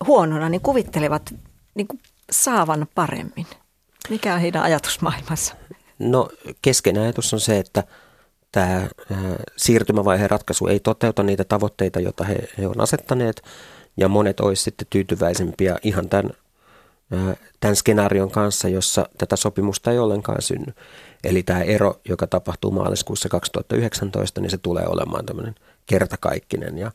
huonona, 0.08 0.50
niin 0.50 0.62
kuvittelevat 0.62 1.34
niin 1.76 1.88
kuin 1.88 2.00
saavan 2.32 2.88
paremmin? 2.96 3.48
Mikä 4.10 4.34
on 4.34 4.40
heidän 4.40 4.64
ajatusmaailmassa? 4.64 5.56
No 6.00 6.30
keskeinen 6.62 7.04
ajatus 7.04 7.34
on 7.34 7.40
se, 7.40 7.60
että 7.60 7.84
tämä 8.52 8.88
siirtymävaiheen 9.58 10.30
ratkaisu 10.30 10.68
ei 10.68 10.80
toteuta 10.80 11.24
niitä 11.24 11.44
tavoitteita, 11.44 12.00
joita 12.00 12.24
he, 12.24 12.38
he 12.58 12.68
on 12.68 12.82
asettaneet, 12.82 13.42
ja 13.98 14.08
monet 14.08 14.40
olisivat 14.40 14.66
sitten 14.66 14.88
tyytyväisempiä 14.90 15.78
ihan 15.84 16.10
tämän, 16.10 16.32
tämän 17.60 17.76
skenaarion 17.76 18.32
kanssa, 18.32 18.70
jossa 18.70 19.10
tätä 19.18 19.36
sopimusta 19.36 19.92
ei 19.92 20.00
ollenkaan 20.00 20.42
synny. 20.42 20.74
Eli 21.24 21.44
tämä 21.44 21.62
ero, 21.62 22.00
joka 22.10 22.28
tapahtuu 22.28 22.72
maaliskuussa 22.72 23.30
2019, 23.30 24.42
niin 24.42 24.52
se 24.52 24.58
tulee 24.58 24.88
olemaan 24.88 25.26
tämmöinen 25.26 25.56
kertakaikkinen 25.86 26.78
ja, 26.78 26.92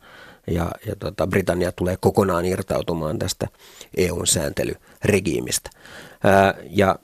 ja, 0.47 0.71
ja 0.87 0.97
tota, 0.97 1.27
Britannia 1.27 1.73
tulee 1.73 1.97
kokonaan 2.01 2.45
irtautumaan 2.45 3.19
tästä 3.19 3.49
EUn 3.97 4.27
sääntelyregiimistä. 4.27 5.71
Ää, 6.25 6.55
ja 6.71 6.99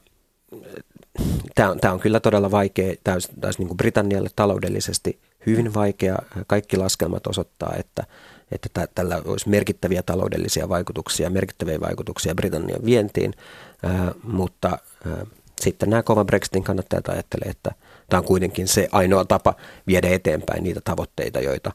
tämä 1.55 1.71
on, 1.71 1.79
on 1.93 2.01
kyllä 2.01 2.21
todella 2.21 2.51
vaikea, 2.51 2.95
tämä 3.05 3.15
olisi 3.15 3.59
niin 3.59 3.69
kuin 3.69 3.77
Britannialle 3.77 4.31
taloudellisesti 4.37 5.21
hyvin 5.47 5.75
vaikea. 5.75 6.17
Kaikki 6.47 6.77
laskelmat 6.77 7.27
osoittaa, 7.27 7.75
että, 7.79 8.05
että 8.53 8.89
tällä 8.95 9.23
olisi 9.25 9.49
merkittäviä 9.49 10.03
taloudellisia 10.03 10.69
vaikutuksia, 10.69 11.31
merkittäviä 11.31 11.81
vaikutuksia 11.81 12.35
Britannian 12.35 12.85
vientiin, 12.85 13.35
ää, 13.83 14.13
mutta 14.23 14.79
ää, 15.07 15.27
sitten 15.61 15.91
nämä 15.91 16.03
kova 16.03 16.25
Brexitin 16.25 16.65
kannattajat 16.65 17.09
ajattelee, 17.09 17.49
että 17.49 17.71
tämä 18.09 18.19
on 18.19 18.27
kuitenkin 18.27 18.69
se 18.69 18.89
ainoa 18.93 19.25
tapa 19.25 19.55
viedä 19.87 20.09
eteenpäin 20.09 20.65
niitä 20.65 20.81
tavoitteita, 20.85 21.41
joita 21.41 21.73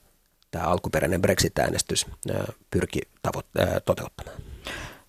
tämä 0.56 0.68
alkuperäinen 0.68 1.22
Brexit-äänestys 1.22 2.06
pyrki 2.72 3.02
tavo- 3.28 3.44
toteuttamaan. 3.86 4.38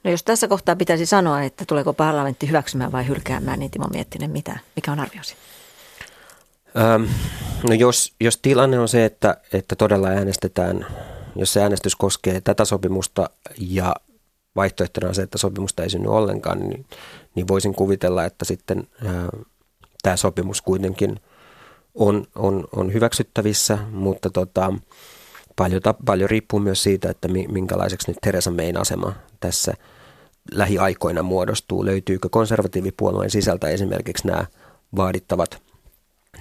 No 0.04 0.10
jos 0.10 0.22
tässä 0.22 0.48
kohtaa 0.48 0.76
pitäisi 0.76 1.06
sanoa, 1.06 1.42
että 1.42 1.64
tuleeko 1.64 1.92
parlamentti 1.92 2.48
hyväksymään 2.48 2.92
vai 2.92 3.08
hylkäämään, 3.08 3.58
niin 3.58 3.70
Timo 3.70 3.86
Miettinen, 3.88 4.30
mitä, 4.30 4.58
mikä 4.76 4.92
on 4.92 5.00
arviosi? 5.00 5.36
Ähm, 6.76 7.02
no 7.62 7.74
jos, 7.74 8.14
jos 8.20 8.36
tilanne 8.36 8.78
on 8.78 8.88
se, 8.88 9.04
että, 9.04 9.36
että 9.52 9.76
todella 9.76 10.08
äänestetään, 10.08 10.86
jos 11.36 11.52
se 11.52 11.62
äänestys 11.62 11.96
koskee 11.96 12.40
tätä 12.40 12.64
sopimusta 12.64 13.30
ja 13.58 13.94
vaihtoehtona 14.56 15.08
on 15.08 15.14
se, 15.14 15.22
että 15.22 15.38
sopimusta 15.38 15.82
ei 15.82 15.90
synny 15.90 16.08
ollenkaan, 16.08 16.60
niin, 16.60 16.86
niin 17.34 17.48
voisin 17.48 17.74
kuvitella, 17.74 18.24
että 18.24 18.44
sitten 18.44 18.88
äh, 19.06 19.12
tämä 20.02 20.16
sopimus 20.16 20.62
kuitenkin 20.62 21.20
on, 21.94 22.26
on, 22.34 22.64
on 22.76 22.92
hyväksyttävissä, 22.92 23.78
mutta 23.90 24.30
tota, 24.30 24.72
paljon, 25.56 25.80
paljon 26.04 26.30
riippuu 26.30 26.60
myös 26.60 26.82
siitä, 26.82 27.10
että 27.10 27.28
minkälaiseksi 27.28 28.10
nyt 28.10 28.18
Teresa 28.22 28.50
Mayn 28.50 28.80
asema 28.80 29.12
tässä 29.40 29.74
lähiaikoina 30.52 31.22
muodostuu. 31.22 31.84
Löytyykö 31.84 32.28
konservatiivipuolueen 32.30 33.30
sisältä 33.30 33.68
esimerkiksi 33.68 34.26
nämä 34.26 34.46
vaadittavat 34.96 35.62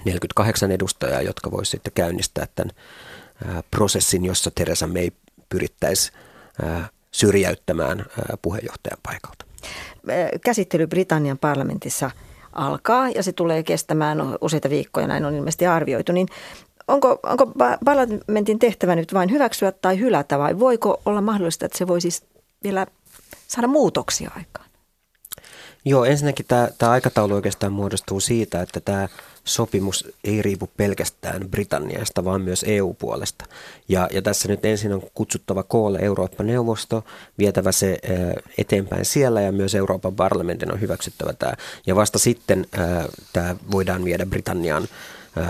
48 0.04 0.70
edustajaa, 0.72 1.22
jotka 1.22 1.50
voisivat 1.50 1.70
sitten 1.70 1.92
käynnistää 1.92 2.46
tämän 2.54 2.70
prosessin, 3.70 4.24
jossa 4.24 4.50
Teresa 4.54 4.86
May 4.86 5.10
pyrittäisi 5.48 6.12
syrjäyttämään 7.10 8.06
puheenjohtajan 8.42 8.98
paikalta. 9.02 9.44
Käsittely 10.44 10.86
Britannian 10.86 11.38
parlamentissa 11.38 12.10
alkaa 12.52 13.08
ja 13.08 13.22
se 13.22 13.32
tulee 13.32 13.62
kestämään 13.62 14.18
useita 14.40 14.70
viikkoja, 14.70 15.06
näin 15.06 15.24
on 15.24 15.34
ilmeisesti 15.34 15.66
arvioitu. 15.66 16.12
Niin 16.12 16.28
onko, 16.88 17.18
onko 17.22 17.52
parlamentin 17.84 18.58
tehtävä 18.58 18.96
nyt 18.96 19.14
vain 19.14 19.30
hyväksyä 19.30 19.72
tai 19.72 19.98
hylätä 19.98 20.38
vai 20.38 20.58
voiko 20.58 21.02
olla 21.04 21.20
mahdollista, 21.20 21.66
että 21.66 21.78
se 21.78 21.86
voi 21.86 22.00
siis 22.00 22.24
vielä 22.64 22.86
saada 23.48 23.68
muutoksia 23.68 24.30
aikaan? 24.36 24.66
Joo, 25.84 26.04
ensinnäkin 26.04 26.46
tämä, 26.48 26.68
tämä 26.78 26.92
aikataulu 26.92 27.34
oikeastaan 27.34 27.72
muodostuu 27.72 28.20
siitä, 28.20 28.62
että 28.62 28.80
tämä 28.80 29.08
sopimus 29.44 30.12
ei 30.24 30.42
riipu 30.42 30.70
pelkästään 30.76 31.50
Britanniasta, 31.50 32.24
vaan 32.24 32.40
myös 32.40 32.64
EU-puolesta. 32.68 33.44
Ja, 33.88 34.08
ja 34.12 34.22
tässä 34.22 34.48
nyt 34.48 34.64
ensin 34.64 34.92
on 34.92 35.02
kutsuttava 35.14 35.62
koolle 35.62 35.98
Eurooppa-neuvosto, 35.98 37.04
vietävä 37.38 37.72
se 37.72 37.98
eteenpäin 38.58 39.04
siellä 39.04 39.40
ja 39.40 39.52
myös 39.52 39.74
Euroopan 39.74 40.16
parlamentin 40.16 40.72
on 40.72 40.80
hyväksyttävä 40.80 41.32
tämä. 41.32 41.52
Ja 41.86 41.96
vasta 41.96 42.18
sitten 42.18 42.66
tämä 43.32 43.56
voidaan 43.70 44.04
viedä 44.04 44.26
Britannian 44.26 44.88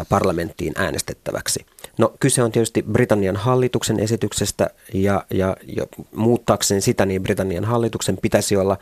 parlamenttiin 0.08 0.72
äänestettäväksi. 0.76 1.66
No 1.98 2.12
kyse 2.20 2.42
on 2.42 2.52
tietysti 2.52 2.84
Britannian 2.92 3.36
hallituksen 3.36 4.00
esityksestä 4.00 4.70
ja, 4.94 5.24
ja, 5.30 5.56
ja 5.76 5.86
muuttaakseen 6.14 6.82
sitä, 6.82 7.06
niin 7.06 7.22
Britannian 7.22 7.64
hallituksen 7.64 8.18
pitäisi 8.22 8.56
olla 8.56 8.78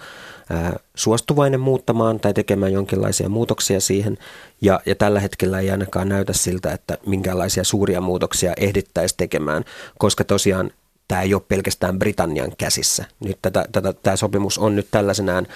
ää, 0.51 0.77
suostuvainen 0.95 1.61
muuttamaan 1.61 2.21
tai 2.21 2.35
tekemään 2.35 2.73
jonkinlaisia 2.73 3.29
muutoksia 3.29 3.81
siihen. 3.81 4.19
Ja, 4.61 4.81
ja 4.87 4.95
tällä 4.95 5.21
hetkellä 5.21 5.61
ei 5.61 5.71
ainakaan 5.71 6.09
näytä 6.09 6.33
siltä, 6.33 6.73
että 6.73 6.99
minkälaisia 7.07 7.65
suuria 7.65 8.01
muutoksia 8.01 8.53
ehdittäisi 8.57 9.15
tekemään, 9.17 9.65
koska 9.99 10.25
tosiaan 10.25 10.71
tämä 11.09 11.23
ei 11.23 11.35
ole 11.35 11.43
pelkästään 11.49 11.99
Britannian 11.99 12.53
käsissä. 12.59 13.05
Nyt 13.21 13.39
tätä, 13.43 13.65
tätä, 13.73 13.93
tämä 13.93 14.17
sopimus 14.17 14.59
on 14.59 14.77
nyt 14.77 14.89
tällaisenään 14.91 15.47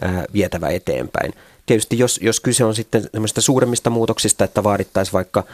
ää, 0.00 0.24
vietävä 0.32 0.68
eteenpäin. 0.68 1.32
Tietysti 1.66 1.98
jos, 1.98 2.20
jos 2.22 2.40
kyse 2.40 2.64
on 2.64 2.74
sitten 2.74 3.02
suuremmista 3.38 3.90
muutoksista, 3.90 4.44
että 4.44 4.64
vaadittaisiin 4.64 5.12
vaikka 5.12 5.44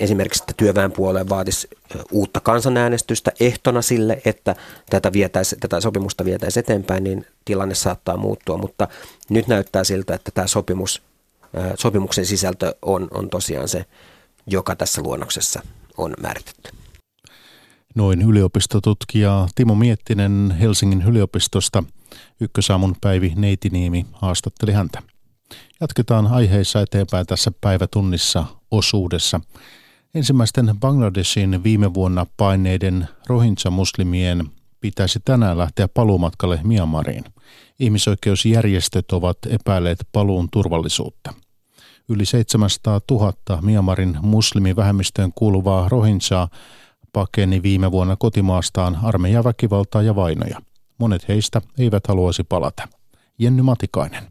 esimerkiksi 0.00 0.42
että 0.42 0.54
työväenpuolue 0.56 1.28
vaatisi 1.28 1.68
uutta 2.12 2.40
kansanäänestystä 2.40 3.32
ehtona 3.40 3.82
sille, 3.82 4.22
että 4.24 4.56
tätä, 4.90 5.12
vietäisi, 5.12 5.56
tätä 5.60 5.80
sopimusta 5.80 6.24
vietäisi 6.24 6.60
eteenpäin, 6.60 7.04
niin 7.04 7.26
tilanne 7.44 7.74
saattaa 7.74 8.16
muuttua, 8.16 8.58
mutta 8.58 8.88
nyt 9.28 9.48
näyttää 9.48 9.84
siltä, 9.84 10.14
että 10.14 10.30
tämä 10.30 10.46
sopimus, 10.46 11.02
sopimuksen 11.78 12.26
sisältö 12.26 12.74
on, 12.82 13.08
on 13.10 13.30
tosiaan 13.30 13.68
se, 13.68 13.84
joka 14.46 14.76
tässä 14.76 15.02
luonnoksessa 15.02 15.62
on 15.96 16.14
määritetty. 16.20 16.70
Noin 17.94 18.22
yliopistotutkija 18.22 19.48
Timo 19.54 19.74
Miettinen 19.74 20.56
Helsingin 20.60 21.02
yliopistosta. 21.02 21.84
Ykkösaamun 22.40 22.96
Päivi 23.00 23.32
Neitiniimi 23.36 24.06
haastatteli 24.12 24.72
häntä. 24.72 25.02
Jatketaan 25.80 26.26
aiheissa 26.26 26.80
eteenpäin 26.80 27.26
tässä 27.26 27.52
päivätunnissa 27.60 28.44
osuudessa. 28.70 29.40
Ensimmäisten 30.14 30.74
Bangladeshin 30.80 31.64
viime 31.64 31.94
vuonna 31.94 32.26
paineiden 32.36 33.08
rohingya-muslimien 33.26 34.50
pitäisi 34.80 35.20
tänään 35.24 35.58
lähteä 35.58 35.88
paluumatkalle 35.88 36.60
Myanmariin. 36.64 37.24
Ihmisoikeusjärjestöt 37.80 39.12
ovat 39.12 39.38
epäilleet 39.48 39.98
paluun 40.12 40.48
turvallisuutta. 40.52 41.34
Yli 42.08 42.26
700 42.26 43.00
000 43.10 43.32
Myanmarin 43.62 44.18
muslimivähemmistöön 44.22 45.32
kuuluvaa 45.34 45.88
Rohinchaa 45.88 46.48
pakeni 47.12 47.62
viime 47.62 47.92
vuonna 47.92 48.16
kotimaastaan 48.16 48.98
armeijan 49.02 49.44
väkivaltaa 49.44 50.02
ja 50.02 50.16
vainoja. 50.16 50.60
Monet 50.98 51.28
heistä 51.28 51.60
eivät 51.78 52.06
haluaisi 52.06 52.44
palata. 52.44 52.88
Jenny 53.38 53.62
Matikainen. 53.62 54.22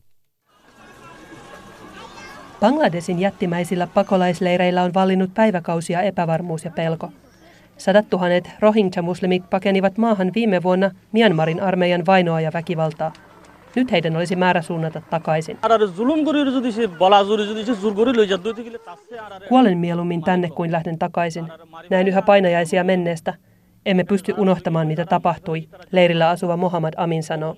Bangladesin 2.60 3.20
jättimäisillä 3.20 3.88
pakolaisleireillä 3.88 4.84
on 4.84 4.93
vallinnut 4.93 5.34
päiväkausia 5.34 6.01
epävarmuus 6.01 6.65
ja 6.65 6.72
pelko. 6.72 7.12
Sadat 7.77 8.10
tuhannet 8.10 8.50
Rohingya-muslimit 8.60 9.50
pakenivat 9.50 9.98
maahan 9.98 10.32
viime 10.36 10.63
vuonna 10.63 10.91
Myanmarin 11.12 11.63
armeijan 11.63 12.05
vainoa 12.05 12.41
ja 12.41 12.51
väkivaltaa. 12.53 13.13
Nyt 13.75 13.91
heidän 13.91 14.15
olisi 14.15 14.36
määrä 14.36 14.62
suunnata 14.62 15.01
takaisin. 15.10 15.58
Kuolen 19.50 19.77
mieluummin 19.77 20.24
tänne 20.24 20.50
kuin 20.50 20.72
lähden 20.72 21.00
takaisin. 21.00 21.48
Näin 21.89 22.08
yhä 22.08 22.22
painajaisia 22.22 22.84
menneestä. 22.84 23.34
Emme 23.86 24.04
pysty 24.04 24.34
unohtamaan, 24.38 24.88
mitä 24.88 25.06
tapahtui, 25.06 25.68
leirillä 25.92 26.30
asuva 26.30 26.58
Mohammad 26.58 26.94
Amin 26.98 27.24
sanoo. 27.24 27.58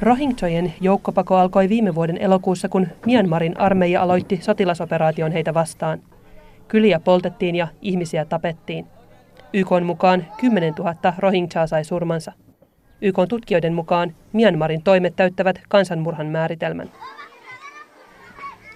Rohingyojen 0.00 0.74
joukkopako 0.80 1.36
alkoi 1.36 1.68
viime 1.68 1.94
vuoden 1.94 2.18
elokuussa, 2.18 2.68
kun 2.68 2.88
Myanmarin 3.06 3.60
armeija 3.60 4.02
aloitti 4.02 4.38
sotilasoperaation 4.42 5.32
heitä 5.32 5.54
vastaan. 5.54 6.00
Kyliä 6.68 7.00
poltettiin 7.00 7.56
ja 7.56 7.68
ihmisiä 7.82 8.24
tapettiin. 8.24 8.86
YK 9.52 9.68
mukaan 9.84 10.26
10 10.40 10.74
000 10.78 10.94
Rohingyaa 11.18 11.66
sai 11.66 11.84
surmansa. 11.84 12.32
YK 13.02 13.16
tutkijoiden 13.28 13.74
mukaan 13.74 14.14
Myanmarin 14.32 14.82
toimet 14.82 15.16
täyttävät 15.16 15.60
kansanmurhan 15.68 16.26
määritelmän. 16.26 16.90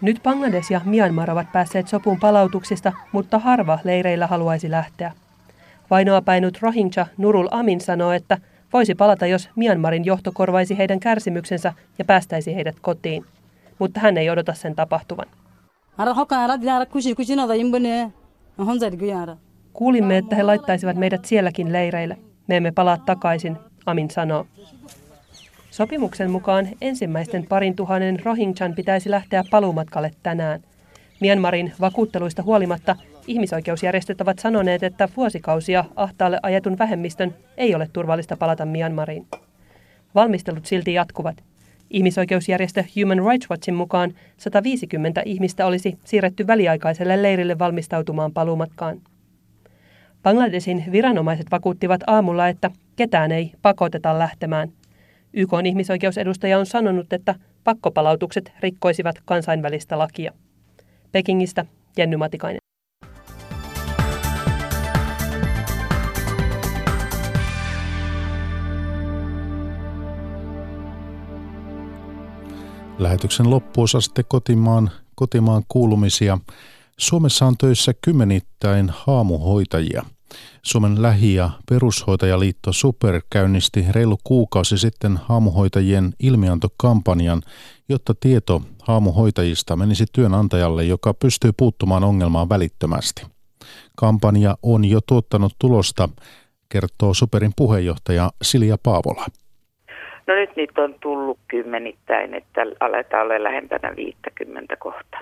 Nyt 0.00 0.23
Bangladesh 0.23 0.73
ja 0.73 0.81
Myanmar 0.85 1.31
ovat 1.31 1.52
päässeet 1.52 1.88
sopuun 1.88 2.21
palautuksista, 2.21 2.93
mutta 3.12 3.38
harva 3.38 3.78
leireillä 3.85 4.26
haluaisi 4.26 4.71
lähteä. 4.71 5.12
Vainoa 5.90 6.23
painut 6.23 6.59
Rohingya 6.61 7.07
Nurul 7.17 7.49
Amin 7.50 7.81
sanoo, 7.81 8.12
että 8.12 8.38
voisi 8.73 8.95
palata, 8.95 9.26
jos 9.26 9.50
Myanmarin 9.57 10.05
johto 10.05 10.33
korvaisi 10.35 10.78
heidän 10.78 11.00
kärsimyksensä 11.00 11.73
ja 11.99 12.05
päästäisi 12.05 12.55
heidät 12.55 12.76
kotiin. 12.81 13.25
Mutta 13.78 14.00
hän 14.00 14.17
ei 14.17 14.31
odota 14.31 14.55
sen 14.55 14.75
tapahtuvan. 14.75 15.26
Kuulimme, 19.73 20.17
että 20.17 20.37
he 20.37 20.43
laittaisivat 20.43 20.97
meidät 20.97 21.25
sielläkin 21.25 21.73
leireille. 21.73 22.19
Me 22.47 22.57
emme 22.57 22.73
palaa 22.73 22.99
takaisin, 23.07 23.57
Amin 23.87 24.11
sanoo. 24.11 24.47
Sopimuksen 25.78 26.30
mukaan 26.30 26.68
ensimmäisten 26.80 27.47
parin 27.47 27.76
tuhannen 27.76 28.20
Rohingyan 28.25 28.75
pitäisi 28.75 29.11
lähteä 29.11 29.44
paluumatkalle 29.50 30.11
tänään. 30.23 30.61
Myanmarin 31.20 31.73
vakuutteluista 31.80 32.42
huolimatta 32.42 32.97
ihmisoikeusjärjestöt 33.26 34.20
ovat 34.20 34.38
sanoneet, 34.38 34.82
että 34.82 35.08
vuosikausia 35.16 35.85
ahtaalle 35.97 36.38
ajetun 36.42 36.78
vähemmistön 36.78 37.35
ei 37.56 37.75
ole 37.75 37.88
turvallista 37.92 38.37
palata 38.37 38.66
Myanmariin. 38.66 39.26
Valmistelut 40.14 40.66
silti 40.66 40.94
jatkuvat. 40.94 41.37
Ihmisoikeusjärjestö 41.90 42.85
Human 43.00 43.30
Rights 43.30 43.50
Watchin 43.50 43.75
mukaan 43.75 44.14
150 44.36 45.23
ihmistä 45.25 45.67
olisi 45.67 45.99
siirretty 46.04 46.47
väliaikaiselle 46.47 47.23
leirille 47.23 47.58
valmistautumaan 47.58 48.32
paluumatkaan. 48.32 49.00
Bangladesin 50.23 50.84
viranomaiset 50.93 51.47
vakuuttivat 51.50 52.00
aamulla, 52.06 52.49
että 52.49 52.71
ketään 52.97 53.32
ei 53.32 53.52
pakoteta 53.62 54.19
lähtemään. 54.19 54.73
YK 55.32 55.50
ihmisoikeusedustaja 55.64 56.58
on 56.58 56.67
sanonut, 56.67 57.12
että 57.12 57.34
pakkopalautukset 57.64 58.52
rikkoisivat 58.60 59.17
kansainvälistä 59.25 59.99
lakia. 59.99 60.32
Pekingistä 61.12 61.67
Jenny 61.97 62.17
Matikainen. 62.17 62.58
Lähetyksen 72.99 73.50
loppuosa 73.50 74.00
sitten 74.00 74.25
kotimaan, 74.28 74.91
kotimaan 75.14 75.62
kuulumisia. 75.69 76.38
Suomessa 76.97 77.47
on 77.47 77.56
töissä 77.58 77.93
kymmenittäin 78.02 78.91
haamuhoitajia– 78.91 80.02
Suomen 80.62 81.02
lähi- 81.02 81.34
ja 81.34 81.50
perushoitajaliitto 81.71 82.73
Super 82.73 83.21
käynnisti 83.30 83.84
reilu 83.91 84.17
kuukausi 84.25 84.78
sitten 84.78 85.17
haamuhoitajien 85.17 86.12
ilmiantokampanjan, 86.21 87.43
jotta 87.88 88.14
tieto 88.21 88.62
haamuhoitajista 88.82 89.76
menisi 89.76 90.04
työnantajalle, 90.12 90.84
joka 90.84 91.14
pystyy 91.14 91.50
puuttumaan 91.56 92.04
ongelmaan 92.04 92.49
välittömästi. 92.49 93.26
Kampanja 93.97 94.56
on 94.62 94.84
jo 94.84 95.00
tuottanut 95.08 95.52
tulosta, 95.58 96.08
kertoo 96.69 97.14
Superin 97.14 97.52
puheenjohtaja 97.56 98.30
Silja 98.43 98.76
Paavola. 98.82 99.26
No 100.26 100.34
nyt 100.34 100.56
niitä 100.56 100.82
on 100.82 100.95
tullut 101.02 101.38
kymmenittäin, 101.49 102.34
että 102.34 102.60
aletaan 102.80 103.23
olla 103.23 103.43
lähempänä 103.43 103.97
50 103.97 104.76
kohtaa. 104.76 105.21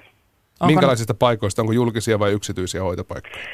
Minkälaisista 0.67 1.15
paikoista, 1.15 1.63
onko 1.63 1.73
julkisia 1.73 2.19
vai 2.19 2.33
yksityisiä 2.33 2.83
hoitopaikkoja? 2.83 3.45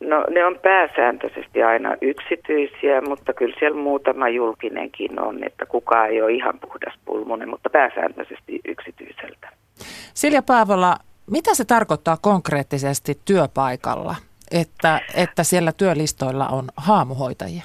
No 0.00 0.24
ne 0.30 0.44
on 0.44 0.58
pääsääntöisesti 0.62 1.62
aina 1.62 1.96
yksityisiä, 2.00 3.00
mutta 3.00 3.32
kyllä 3.32 3.56
siellä 3.58 3.80
muutama 3.80 4.28
julkinenkin 4.28 5.20
on, 5.20 5.44
että 5.44 5.66
kukaan 5.66 6.08
ei 6.08 6.22
ole 6.22 6.32
ihan 6.32 6.60
puhdas 6.60 6.94
pulmunen, 7.04 7.48
mutta 7.48 7.70
pääsääntöisesti 7.70 8.60
yksityiseltä. 8.64 9.48
Silja 10.14 10.42
Paavola, 10.42 10.96
mitä 11.30 11.54
se 11.54 11.64
tarkoittaa 11.64 12.16
konkreettisesti 12.22 13.18
työpaikalla, 13.24 14.14
että, 14.50 15.00
että 15.14 15.44
siellä 15.44 15.72
työlistoilla 15.72 16.48
on 16.48 16.64
haamuhoitajia? 16.76 17.64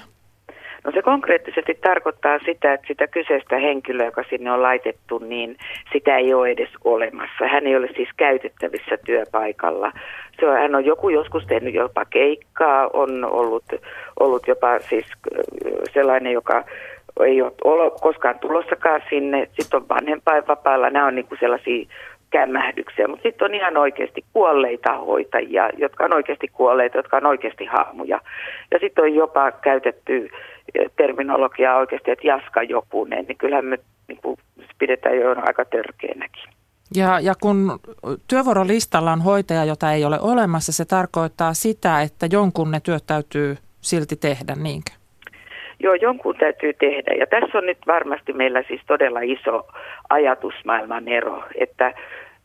No 0.86 0.92
se 0.92 1.02
konkreettisesti 1.02 1.78
tarkoittaa 1.82 2.40
sitä, 2.46 2.74
että 2.74 2.88
sitä 2.88 3.08
kyseistä 3.08 3.58
henkilöä, 3.58 4.06
joka 4.06 4.24
sinne 4.30 4.52
on 4.52 4.62
laitettu, 4.62 5.18
niin 5.18 5.58
sitä 5.94 6.18
ei 6.18 6.34
ole 6.34 6.50
edes 6.50 6.70
olemassa. 6.84 7.48
Hän 7.52 7.68
ei 7.68 7.76
ole 7.76 7.88
siis 7.96 8.10
käytettävissä 8.18 8.98
työpaikalla. 9.06 9.92
Se 10.40 10.48
on, 10.48 10.58
hän 10.58 10.76
on 10.76 10.86
joku 10.86 11.10
joskus 11.10 11.46
tehnyt 11.46 11.74
jopa 11.74 12.06
keikkaa, 12.06 12.90
on 12.94 13.26
ollut, 13.26 13.64
ollut 14.20 14.48
jopa 14.48 14.80
siis 14.80 15.06
sellainen, 15.94 16.34
joka 16.34 16.64
ei 17.26 17.42
ole 17.42 17.92
koskaan 18.02 18.40
tulossakaan 18.40 19.02
sinne. 19.10 19.48
Sitten 19.60 19.82
on 19.82 19.90
vanhempainvapailla. 19.90 20.90
Nämä 20.90 21.08
on 21.08 21.16
niin 21.16 21.28
kuin 21.28 21.40
sellaisia 21.40 21.86
kämmähdyksiä, 22.36 23.08
mutta 23.08 23.24
sitten 23.24 23.46
on 23.46 23.56
ihan 23.56 23.78
oikeasti 23.78 24.26
kuolleita 24.34 24.98
hoitajia, 24.98 25.70
jotka 25.78 26.06
on 26.06 26.14
oikeasti 26.14 26.48
kuolleita, 26.48 26.98
jotka 26.98 27.18
on 27.18 27.26
oikeasti 27.26 27.66
haamuja. 27.66 28.20
Ja 28.72 28.80
sitten 28.80 29.04
on 29.04 29.16
jopa 29.16 29.52
käytetty 29.52 30.30
terminologiaa 30.98 31.78
oikeasti, 31.78 32.12
että 32.12 32.28
jaska 32.28 32.64
jokunen, 32.64 33.26
niin 33.28 33.38
kyllähän 33.38 33.66
me 33.66 33.78
niin 34.08 34.20
kuin, 34.22 34.38
pidetään 34.80 35.18
jo 35.18 35.36
aika 35.38 35.66
törkeänäkin. 35.66 36.44
Ja, 36.96 37.20
ja 37.20 37.34
kun 37.42 37.80
työvuorolistalla 38.28 39.12
on 39.12 39.22
hoitaja, 39.22 39.66
jota 39.66 39.92
ei 39.92 40.06
ole 40.06 40.20
olemassa, 40.22 40.72
se 40.72 40.86
tarkoittaa 40.86 41.54
sitä, 41.54 42.02
että 42.02 42.26
jonkun 42.32 42.72
ne 42.72 42.80
työt 42.80 43.04
täytyy 43.08 43.56
silti 43.82 44.16
tehdä, 44.16 44.56
niinkö? 44.56 44.92
Joo, 45.80 45.94
jonkun 45.94 46.36
täytyy 46.40 46.74
tehdä. 46.74 47.12
Ja 47.20 47.28
tässä 47.28 47.58
on 47.58 47.66
nyt 47.66 47.78
varmasti 47.88 48.34
meillä 48.34 48.64
siis 48.68 48.82
todella 48.88 49.20
iso 49.22 49.68
ajatusmaailman 50.10 51.08
ero, 51.08 51.44
että 51.56 51.94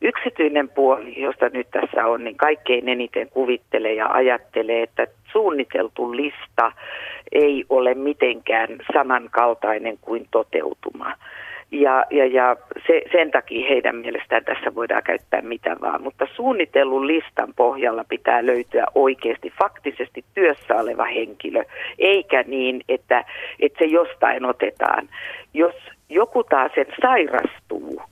yksityinen 0.02 0.68
puoli, 0.68 1.22
josta 1.22 1.48
nyt 1.48 1.66
tässä 1.70 2.06
on, 2.06 2.24
niin 2.24 2.36
kaikkein 2.36 2.88
eniten 2.88 3.28
kuvittelee 3.30 3.94
ja 3.94 4.12
ajattelee, 4.12 4.82
että 4.82 5.06
suunniteltu 5.32 6.16
lista 6.16 6.72
ei 7.32 7.64
ole 7.68 7.94
mitenkään 7.94 8.68
samankaltainen 8.92 9.98
kuin 10.00 10.28
toteutuma. 10.30 11.12
Ja, 11.72 12.04
ja, 12.10 12.26
ja 12.26 12.56
se, 12.86 13.02
sen 13.12 13.30
takia 13.30 13.68
heidän 13.68 13.96
mielestään 13.96 14.44
tässä 14.44 14.74
voidaan 14.74 15.02
käyttää 15.02 15.42
mitä 15.42 15.76
vaan, 15.80 16.02
mutta 16.02 16.26
suunnitellun 16.34 17.06
listan 17.06 17.54
pohjalla 17.56 18.04
pitää 18.08 18.46
löytyä 18.46 18.86
oikeasti 18.94 19.52
faktisesti 19.62 20.24
työssä 20.34 20.74
oleva 20.74 21.04
henkilö, 21.04 21.64
eikä 21.98 22.44
niin, 22.46 22.84
että, 22.88 23.24
että 23.60 23.78
se 23.78 23.84
jostain 23.84 24.44
otetaan. 24.44 25.08
Jos 25.54 25.74
joku 26.08 26.44
taas 26.44 26.72
sen 26.74 26.86
sairastuu, 27.02 28.02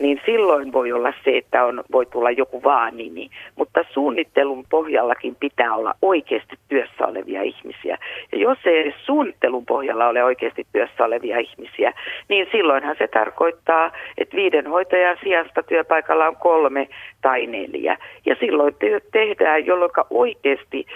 niin 0.00 0.20
silloin 0.26 0.72
voi 0.72 0.92
olla 0.92 1.12
se, 1.24 1.36
että 1.36 1.64
on, 1.64 1.84
voi 1.92 2.06
tulla 2.06 2.30
joku 2.30 2.62
vaanimi. 2.62 3.30
Mutta 3.56 3.84
suunnittelun 3.90 4.64
pohjallakin 4.70 5.36
pitää 5.40 5.74
olla 5.74 5.94
oikeasti 6.02 6.56
työssä 6.68 7.06
olevia 7.06 7.42
ihmisiä. 7.42 7.98
Ja 8.32 8.38
jos 8.38 8.58
ei 8.64 8.78
edes 8.78 8.94
suunnittelun 9.04 9.66
pohjalla 9.66 10.08
ole 10.08 10.24
oikeasti 10.24 10.66
työssä 10.72 11.04
olevia 11.04 11.38
ihmisiä, 11.38 11.92
niin 12.28 12.48
silloinhan 12.52 12.96
se 12.98 13.08
tarkoittaa, 13.08 13.92
että 14.18 14.36
viiden 14.36 14.66
hoitajan 14.66 15.18
sijasta 15.22 15.62
työpaikalla 15.62 16.28
on 16.28 16.36
kolme 16.36 16.88
tai 17.22 17.46
neljä. 17.46 17.98
Ja 18.26 18.36
silloin 18.40 18.74
työt 18.78 19.04
tehdään, 19.12 19.66
jolloin 19.66 19.90
oikeasti 20.10 20.86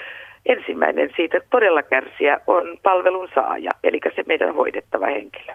ensimmäinen 0.47 1.11
siitä 1.17 1.41
todella 1.51 1.83
kärsiä 1.83 2.41
on 2.47 2.79
palvelun 2.83 3.29
saaja, 3.35 3.71
eli 3.85 4.01
se 4.17 4.23
meidän 4.27 4.55
hoidettava 4.55 5.07
henkilö. 5.07 5.55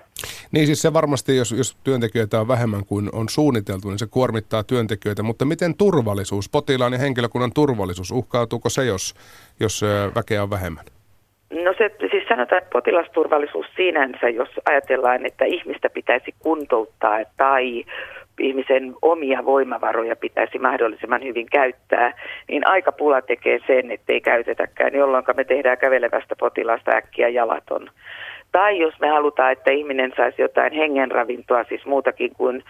Niin 0.52 0.66
siis 0.66 0.82
se 0.82 0.94
varmasti, 0.94 1.38
jos, 1.38 1.52
jos 1.52 1.78
työntekijöitä 1.84 2.40
on 2.40 2.48
vähemmän 2.48 2.86
kuin 2.86 3.10
on 3.14 3.30
suunniteltu, 3.30 3.90
niin 3.90 4.00
se 4.00 4.08
kuormittaa 4.12 4.64
työntekijöitä. 4.64 5.24
Mutta 5.24 5.46
miten 5.46 5.78
turvallisuus, 5.78 6.50
potilaan 6.50 6.94
ja 6.94 7.00
henkilökunnan 7.00 7.54
turvallisuus, 7.54 8.12
uhkautuuko 8.12 8.70
se, 8.70 8.86
jos, 8.86 9.16
jos 9.60 9.82
väkeä 10.16 10.44
on 10.44 10.50
vähemmän? 10.50 10.86
No 11.52 11.74
se, 11.78 11.92
siis 12.12 12.24
sanotaan, 12.30 12.62
että 12.62 12.74
potilasturvallisuus 12.74 13.66
sinänsä, 13.76 14.30
jos 14.30 14.50
ajatellaan, 14.66 15.26
että 15.26 15.46
ihmistä 15.46 15.90
pitäisi 15.90 16.36
kuntouttaa 16.40 17.20
tai 17.38 17.84
ihmisen 18.40 18.94
omia 19.02 19.46
voimavaroja 19.46 20.16
pitäisi 20.16 20.60
mahdollisimman 20.60 21.24
hyvin 21.24 21.48
käyttää, 21.52 22.14
niin 22.48 22.68
aika 22.68 22.92
pula 22.92 23.22
tekee 23.22 23.60
sen, 23.68 23.92
että 23.92 24.14
ei 24.14 24.22
käytetäkään, 24.22 24.94
jolloin 24.94 25.24
me 25.38 25.44
tehdään 25.44 25.78
kävelevästä 25.78 26.36
potilasta 26.40 26.92
äkkiä 26.92 27.30
jalaton. 27.30 27.90
Tai 28.58 28.80
jos 28.80 29.00
me 29.00 29.08
halutaan, 29.08 29.52
että 29.52 29.72
ihminen 29.72 30.14
saisi 30.18 30.42
jotain 30.42 30.74
hengenravintoa, 30.74 31.64
siis 31.64 31.86
muutakin 31.86 32.32
kuin 32.38 32.64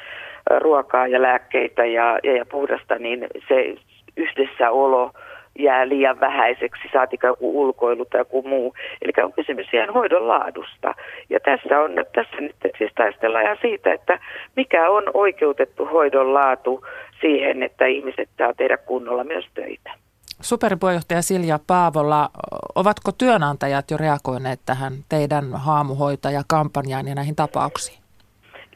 ruokaa 0.60 1.08
ja 1.08 1.22
lääkkeitä 1.22 1.86
ja, 1.86 2.20
ja, 2.24 2.38
ja 2.38 2.46
puhdasta, 2.46 2.96
niin 2.96 3.28
se 3.48 3.76
yhdessäolo 4.18 5.12
jää 5.60 5.90
liian 5.90 6.20
vähäiseksi, 6.20 6.82
saatika 6.94 7.28
joku 7.28 7.62
ulkoilu 7.62 8.06
tai 8.06 8.22
joku 8.22 8.42
muu. 8.42 8.74
Eli 9.02 9.12
on 9.24 9.34
kysymys 9.34 9.74
ihan 9.74 9.94
hoidon 9.94 10.28
laadusta. 10.28 10.94
Ja 11.30 11.40
tässä, 11.40 11.80
on, 11.80 11.92
tässä 12.16 12.38
nyt 12.40 12.56
siis 12.78 12.92
taistellaan 12.96 13.46
ihan 13.46 13.58
siitä, 13.62 13.94
että 13.94 14.20
mikä 14.56 14.90
on 14.90 15.04
oikeutettu 15.14 15.86
hoidon 15.86 16.34
laatu 16.34 16.86
siihen, 17.22 17.64
että 17.64 17.86
ihmiset 17.86 18.30
saa 18.38 18.54
tehdä 18.54 18.78
kunnolla 18.78 19.24
myös 19.24 19.46
töitä. 19.54 20.07
Superipuheenjohtaja 20.42 21.22
Silja 21.22 21.60
Paavola, 21.68 22.30
ovatko 22.76 23.12
työnantajat 23.12 23.92
jo 23.92 23.98
reagoineet 23.98 24.62
tähän 24.66 25.06
teidän 25.10 25.56
haamuhoitajakampanjaan 25.56 27.08
ja 27.08 27.16
näihin 27.16 27.36
tapauksiin? 27.36 28.07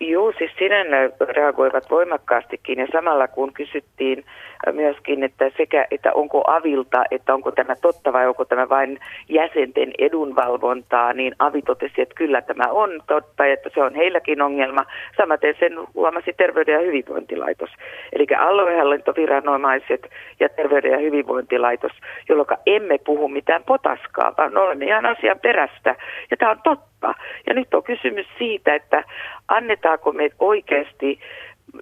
Joo, 0.02 0.34
siis 0.38 0.52
sinne 0.60 0.86
reagoivat 1.30 1.90
voimakkaastikin 1.90 2.80
ja 2.80 2.88
samalla 2.92 3.28
kun 3.28 3.54
kysyttiin 3.54 4.26
myöskin, 4.72 5.24
että 5.24 5.52
sekä, 5.58 5.86
että 5.92 6.14
onko 6.14 6.44
avilta, 6.48 7.04
että 7.12 7.34
onko 7.34 7.52
tämä 7.52 7.76
totta 7.82 8.14
vai 8.14 8.28
onko 8.28 8.46
tämä 8.46 8.70
vain 8.70 9.00
jäsenten 9.30 9.92
edunvalvontaa, 9.98 11.14
niin 11.14 11.36
avi 11.40 11.62
totesi, 11.62 12.02
että 12.02 12.16
kyllä 12.16 12.42
tämä 12.42 12.64
on 12.72 12.90
totta, 13.08 13.46
että 13.46 13.70
se 13.74 13.84
on 13.84 13.96
heilläkin 13.96 14.42
ongelma. 14.42 14.86
Samaten 15.18 15.56
sen 15.60 15.74
huomasi 15.94 16.34
Terveyden 16.38 16.74
ja 16.74 16.80
hyvinvointilaitos. 16.80 17.70
Eli 18.14 18.26
aluehallintoviranomaiset 18.38 20.10
ja 20.40 20.50
Terveyden 20.50 20.92
ja 20.92 20.98
hyvinvointilaitos, 20.98 21.92
jolloin 22.30 22.48
emme 22.66 22.98
puhu 22.98 23.28
mitään 23.28 23.64
potaskaa, 23.64 24.34
vaan 24.38 24.58
olemme 24.58 24.86
ihan 24.86 25.06
asian 25.06 25.40
perästä. 25.40 25.96
Ja 26.32 26.38
tämä 26.38 26.52
on 26.52 26.62
totta. 26.64 27.14
Ja 27.48 27.54
nyt 27.54 27.74
on 27.74 27.84
kysymys 27.84 28.28
siitä, 28.38 28.76
että 28.76 29.04
annetaanko 29.52 30.12
me 30.12 30.30
oikeasti 30.40 31.20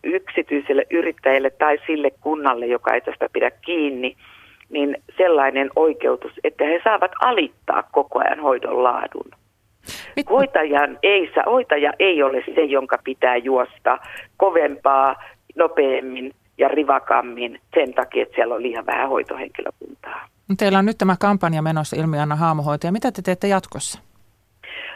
yksityiselle 0.04 0.86
yrittäjälle 0.92 1.50
tai 1.50 1.80
sille 1.88 2.12
kunnalle, 2.22 2.66
joka 2.66 2.94
ei 2.94 3.02
tästä 3.02 3.30
pidä 3.34 3.52
kiinni, 3.52 4.16
niin 4.70 4.98
sellainen 5.18 5.70
oikeutus, 5.76 6.32
että 6.44 6.66
he 6.66 6.82
saavat 6.84 7.12
alittaa 7.22 7.84
koko 7.92 8.20
ajan 8.20 8.40
hoidon 8.40 8.84
laadun. 8.84 9.32
Hoitajan 10.30 11.00
ei, 11.04 11.32
hoitaja 11.46 11.94
ei 12.00 12.24
ole 12.24 12.44
se, 12.56 12.64
jonka 12.64 12.98
pitää 13.04 13.38
juosta 13.38 13.98
kovempaa, 14.38 15.16
nopeammin 15.56 16.34
ja 16.58 16.68
rivakammin 16.68 17.60
sen 17.74 17.94
takia, 17.94 18.24
että 18.24 18.36
siellä 18.36 18.56
on 18.56 18.64
liian 18.64 18.86
vähän 18.86 19.10
hoitohenkilökuntaa. 19.10 20.28
Teillä 20.58 20.80
on 20.80 20.86
nyt 20.86 20.98
tämä 20.98 21.16
kampanja 21.20 21.62
menossa 21.62 21.96
Ilmianna 21.96 22.36
haamuhoitaja. 22.36 22.92
Mitä 22.92 23.12
te 23.12 23.22
teette 23.22 23.48
jatkossa? 23.48 24.09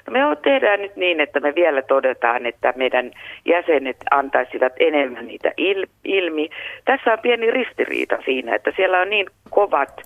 No 0.07 0.13
me 0.13 0.35
tehdään 0.43 0.81
nyt 0.81 0.95
niin, 0.95 1.19
että 1.19 1.39
me 1.39 1.55
vielä 1.55 1.81
todetaan, 1.81 2.45
että 2.45 2.73
meidän 2.75 3.11
jäsenet 3.45 3.97
antaisivat 4.11 4.73
enemmän 4.79 5.27
niitä 5.27 5.51
il, 5.57 5.85
ilmi. 6.03 6.49
Tässä 6.85 7.13
on 7.13 7.19
pieni 7.19 7.51
ristiriita 7.51 8.17
siinä, 8.25 8.55
että 8.55 8.71
siellä 8.75 8.99
on 8.99 9.09
niin 9.09 9.25
kovat 9.49 10.01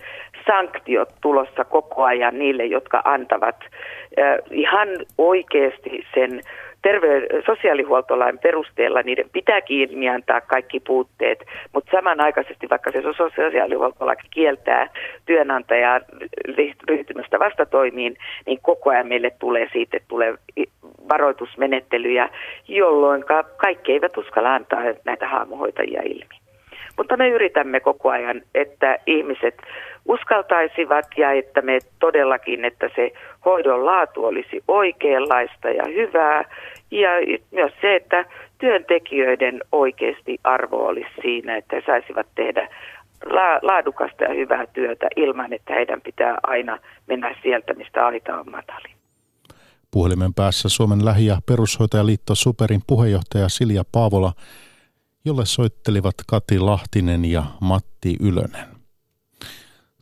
sanktiot 0.46 1.08
tulossa 1.20 1.64
koko 1.64 2.04
ajan 2.04 2.38
niille, 2.38 2.64
jotka 2.64 3.02
antavat 3.04 3.56
äh, 3.64 4.38
ihan 4.50 4.88
oikeasti 5.18 6.04
sen 6.14 6.40
terve- 6.88 7.42
sosiaalihuoltolain 7.46 8.38
perusteella 8.38 9.02
niiden 9.02 9.30
pitää 9.32 9.60
kiinni 9.60 10.08
antaa 10.08 10.40
kaikki 10.40 10.80
puutteet, 10.80 11.44
mutta 11.72 11.90
samanaikaisesti 11.90 12.68
vaikka 12.70 12.92
se 12.92 13.02
sosiaalihuoltolaki 13.36 14.28
kieltää 14.30 14.90
työnantajaa 15.26 16.00
ryhtymästä 16.88 17.38
vastatoimiin, 17.38 18.16
niin 18.46 18.58
koko 18.62 18.90
ajan 18.90 19.08
meille 19.08 19.30
tulee 19.38 19.68
siitä, 19.72 19.96
että 19.96 20.08
tulee 20.08 20.34
varoitusmenettelyjä, 21.08 22.28
jolloin 22.68 23.24
kaikki 23.56 23.92
eivät 23.92 24.16
uskalla 24.16 24.54
antaa 24.54 24.80
näitä 25.04 25.28
haamuhoitajia 25.28 26.02
ilmi. 26.04 26.47
Mutta 26.98 27.16
me 27.16 27.28
yritämme 27.28 27.80
koko 27.80 28.10
ajan, 28.10 28.42
että 28.54 28.98
ihmiset 29.06 29.54
uskaltaisivat 30.06 31.06
ja 31.16 31.32
että 31.32 31.62
me 31.62 31.78
todellakin, 31.98 32.64
että 32.64 32.90
se 32.96 33.12
hoidon 33.44 33.86
laatu 33.86 34.24
olisi 34.24 34.62
oikeanlaista 34.68 35.68
ja 35.68 35.84
hyvää. 35.86 36.44
Ja 36.90 37.10
myös 37.50 37.72
se, 37.80 37.96
että 37.96 38.24
työntekijöiden 38.58 39.60
oikeasti 39.72 40.38
arvo 40.44 40.86
olisi 40.86 41.10
siinä, 41.22 41.56
että 41.56 41.76
he 41.76 41.82
saisivat 41.86 42.26
tehdä 42.34 42.68
laadukasta 43.62 44.24
ja 44.24 44.34
hyvää 44.34 44.66
työtä 44.66 45.08
ilman, 45.16 45.52
että 45.52 45.74
heidän 45.74 46.00
pitää 46.00 46.38
aina 46.42 46.78
mennä 47.06 47.34
sieltä, 47.42 47.74
mistä 47.74 48.06
aita 48.06 48.40
on 48.40 48.50
matali. 48.50 48.88
Puhelimen 49.90 50.34
päässä 50.34 50.68
Suomen 50.68 51.04
lähi- 51.04 51.26
ja 51.26 51.36
perushoitajaliitto 51.48 52.34
Superin 52.34 52.80
puheenjohtaja 52.86 53.48
Silja 53.48 53.82
Paavola– 53.92 54.32
jolle 55.24 55.46
soittelivat 55.46 56.14
Kati 56.26 56.58
Lahtinen 56.58 57.24
ja 57.24 57.44
Matti 57.60 58.16
Ylönen. 58.20 58.66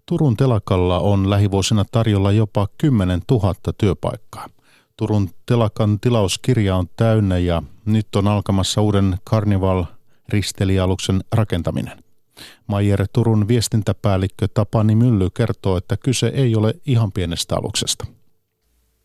Turun 0.07 0.37
telakalla 0.37 0.99
on 0.99 1.31
lähivuosina 1.31 1.85
tarjolla 1.93 2.33
jopa 2.33 2.69
10 2.79 3.21
000 3.31 3.55
työpaikkaa. 3.79 4.49
Turun 4.97 5.29
telakan 5.47 6.01
tilauskirja 6.01 6.77
on 6.77 6.87
täynnä 6.97 7.39
ja 7.39 7.63
nyt 7.87 8.07
on 8.17 8.29
alkamassa 8.29 8.83
uuden 8.83 9.15
Carnival-ristelialuksen 9.31 11.21
rakentaminen. 11.33 11.99
Maijer 12.67 13.07
Turun 13.13 13.49
viestintäpäällikkö 13.49 14.49
Tapani 14.55 14.95
Mylly 14.95 15.29
kertoo, 15.31 15.77
että 15.77 15.97
kyse 15.97 16.27
ei 16.27 16.57
ole 16.57 16.75
ihan 16.87 17.13
pienestä 17.13 17.57
aluksesta. 17.57 18.07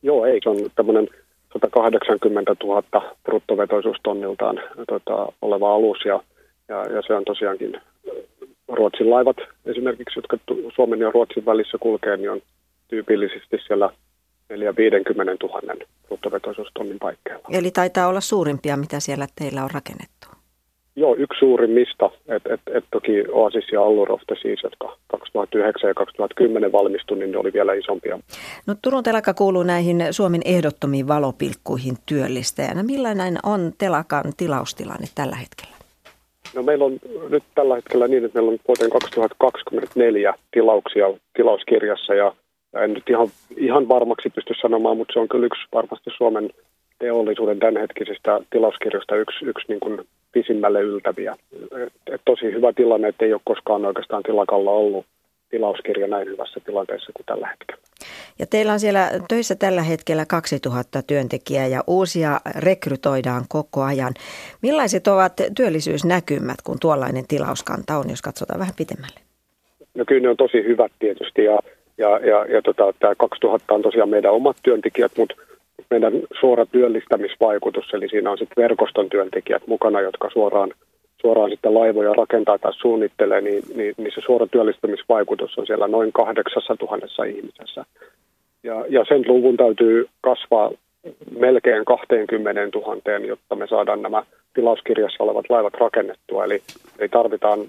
Joo, 0.03 0.25
ei. 0.25 0.39
Se 0.43 0.49
on 0.49 0.57
tämmöinen 0.75 1.07
180 1.53 2.55
000 2.63 2.83
bruttovetoisuustonniltaan 3.23 4.61
tota, 4.87 5.33
oleva 5.41 5.75
alus 5.75 5.97
ja, 6.05 6.23
ja, 6.67 6.85
ja 6.85 7.01
se 7.07 7.13
on 7.13 7.25
tosiaankin 7.25 7.81
Ruotsin 8.67 9.09
laivat 9.09 9.37
esimerkiksi, 9.65 10.19
jotka 10.19 10.37
Suomen 10.75 10.99
ja 10.99 11.11
Ruotsin 11.11 11.45
välissä 11.45 11.77
kulkee, 11.77 12.17
niin 12.17 12.31
on 12.31 12.41
tyypillisesti 12.87 13.57
siellä 13.67 13.89
450 14.49 15.47
000 15.47 15.75
bruttovetoisuustonnin 16.07 16.99
paikkeilla. 16.99 17.47
Eli 17.51 17.71
taitaa 17.71 18.07
olla 18.07 18.21
suurimpia, 18.21 18.77
mitä 18.77 18.99
siellä 18.99 19.27
teillä 19.35 19.63
on 19.63 19.71
rakennettu. 19.73 20.27
Joo, 20.95 21.15
yksi 21.15 21.39
suurimmista. 21.39 22.11
Et, 22.27 22.45
et, 22.45 22.59
et 22.73 22.85
toki 22.91 23.23
Oasis 23.31 23.71
ja 23.71 23.81
Allurofte 23.81 24.35
siis, 24.41 24.63
jotka 24.63 24.97
2009 25.07 25.87
ja 25.87 25.93
2010 25.93 26.71
valmistui, 26.71 27.17
niin 27.17 27.31
ne 27.31 27.37
oli 27.37 27.53
vielä 27.53 27.73
isompia. 27.73 28.19
No, 28.67 28.75
Turun 28.81 29.03
telakka 29.03 29.33
kuuluu 29.33 29.63
näihin 29.63 30.07
Suomen 30.11 30.41
ehdottomiin 30.45 31.07
valopilkkuihin 31.07 31.95
työllistäjänä. 32.05 32.83
Millainen 32.83 33.37
on 33.43 33.71
telakan 33.77 34.23
tilaustilanne 34.37 35.07
tällä 35.15 35.35
hetkellä? 35.35 35.75
No 36.55 36.63
meillä 36.63 36.85
on 36.85 36.99
nyt 37.29 37.43
tällä 37.55 37.75
hetkellä 37.75 38.07
niin, 38.07 38.25
että 38.25 38.39
meillä 38.39 38.51
on 38.51 38.59
vuoteen 38.67 38.89
2024 38.89 40.33
tilauksia 40.51 41.05
tilauskirjassa 41.35 42.13
ja 42.13 42.35
en 42.83 42.93
nyt 42.93 43.09
ihan, 43.09 43.27
ihan 43.57 43.89
varmaksi 43.89 44.29
pysty 44.29 44.53
sanomaan, 44.61 44.97
mutta 44.97 45.13
se 45.13 45.19
on 45.19 45.27
kyllä 45.27 45.45
yksi 45.45 45.61
varmasti 45.73 46.09
Suomen 46.17 46.49
teollisuuden 46.99 47.59
tämänhetkisistä 47.59 48.39
tilauskirjoista 48.49 49.15
yksi, 49.15 49.45
yksi 49.45 49.65
niin 49.67 49.79
kuin 49.79 50.01
pisimmälle 50.31 50.81
yltäviä. 50.81 51.35
Et 52.07 52.21
tosi 52.25 52.45
hyvä 52.45 52.73
tilanne, 52.73 53.07
että 53.07 53.25
ei 53.25 53.33
ole 53.33 53.41
koskaan 53.45 53.85
oikeastaan 53.85 54.23
tilakalla 54.23 54.71
ollut 54.71 55.05
tilauskirja 55.49 56.07
näin 56.07 56.27
hyvässä 56.27 56.59
tilanteessa 56.65 57.11
kuin 57.15 57.25
tällä 57.25 57.47
hetkellä. 57.47 57.81
Ja 58.39 58.45
teillä 58.47 58.73
on 58.73 58.79
siellä 58.79 59.09
töissä 59.27 59.55
tällä 59.55 59.81
hetkellä 59.81 60.25
2000 60.25 61.01
työntekijää 61.07 61.67
ja 61.67 61.83
uusia 61.87 62.39
rekrytoidaan 62.59 63.45
koko 63.49 63.81
ajan. 63.81 64.13
Millaiset 64.61 65.07
ovat 65.07 65.33
työllisyysnäkymät, 65.57 66.61
kun 66.63 66.77
tuollainen 66.81 67.27
tilauskanta 67.27 67.97
on, 67.97 68.09
jos 68.09 68.21
katsotaan 68.21 68.59
vähän 68.59 68.73
pitemmälle? 68.77 69.19
No 69.93 70.05
kyllä 70.07 70.21
ne 70.21 70.29
on 70.29 70.37
tosi 70.37 70.57
hyvät 70.63 70.91
tietysti 70.99 71.43
ja, 71.43 71.59
ja, 71.97 72.09
ja, 72.19 72.45
ja 72.45 72.61
tota, 72.61 72.93
tämä 72.99 73.15
2000 73.15 73.73
on 73.73 73.81
tosiaan 73.81 74.09
meidän 74.09 74.33
omat 74.33 74.57
työntekijät, 74.63 75.11
mutta 75.17 75.35
meidän 75.89 76.13
suora 76.39 76.65
työllistämisvaikutus, 76.65 77.93
eli 77.93 78.09
siinä 78.09 78.31
on 78.31 78.37
sitten 78.37 78.63
verkoston 78.63 79.09
työntekijät 79.09 79.67
mukana, 79.67 80.01
jotka 80.01 80.29
suoraan, 80.33 80.71
suoraan 81.21 81.49
sitten 81.49 81.73
laivoja 81.73 82.13
rakentaa 82.13 82.57
tai 82.57 82.73
suunnittelee, 82.73 83.41
niin, 83.41 83.63
niin, 83.75 83.93
niin 83.97 84.11
se 84.15 84.21
suora 84.25 84.47
työllistämisvaikutus 84.47 85.57
on 85.57 85.65
siellä 85.67 85.87
noin 85.87 86.11
8000 86.13 87.23
ihmisessä. 87.23 87.85
Ja, 88.63 88.85
ja 88.89 89.05
sen 89.07 89.23
luvun 89.27 89.57
täytyy 89.57 90.07
kasvaa 90.21 90.71
melkein 91.39 91.85
20 91.85 92.79
000, 92.79 93.25
jotta 93.27 93.55
me 93.55 93.67
saadaan 93.67 94.01
nämä 94.01 94.23
tilauskirjassa 94.53 95.23
olevat 95.23 95.45
laivat 95.49 95.73
rakennettua. 95.73 96.45
Eli, 96.45 96.61
eli 96.99 97.09
tarvitaan 97.09 97.59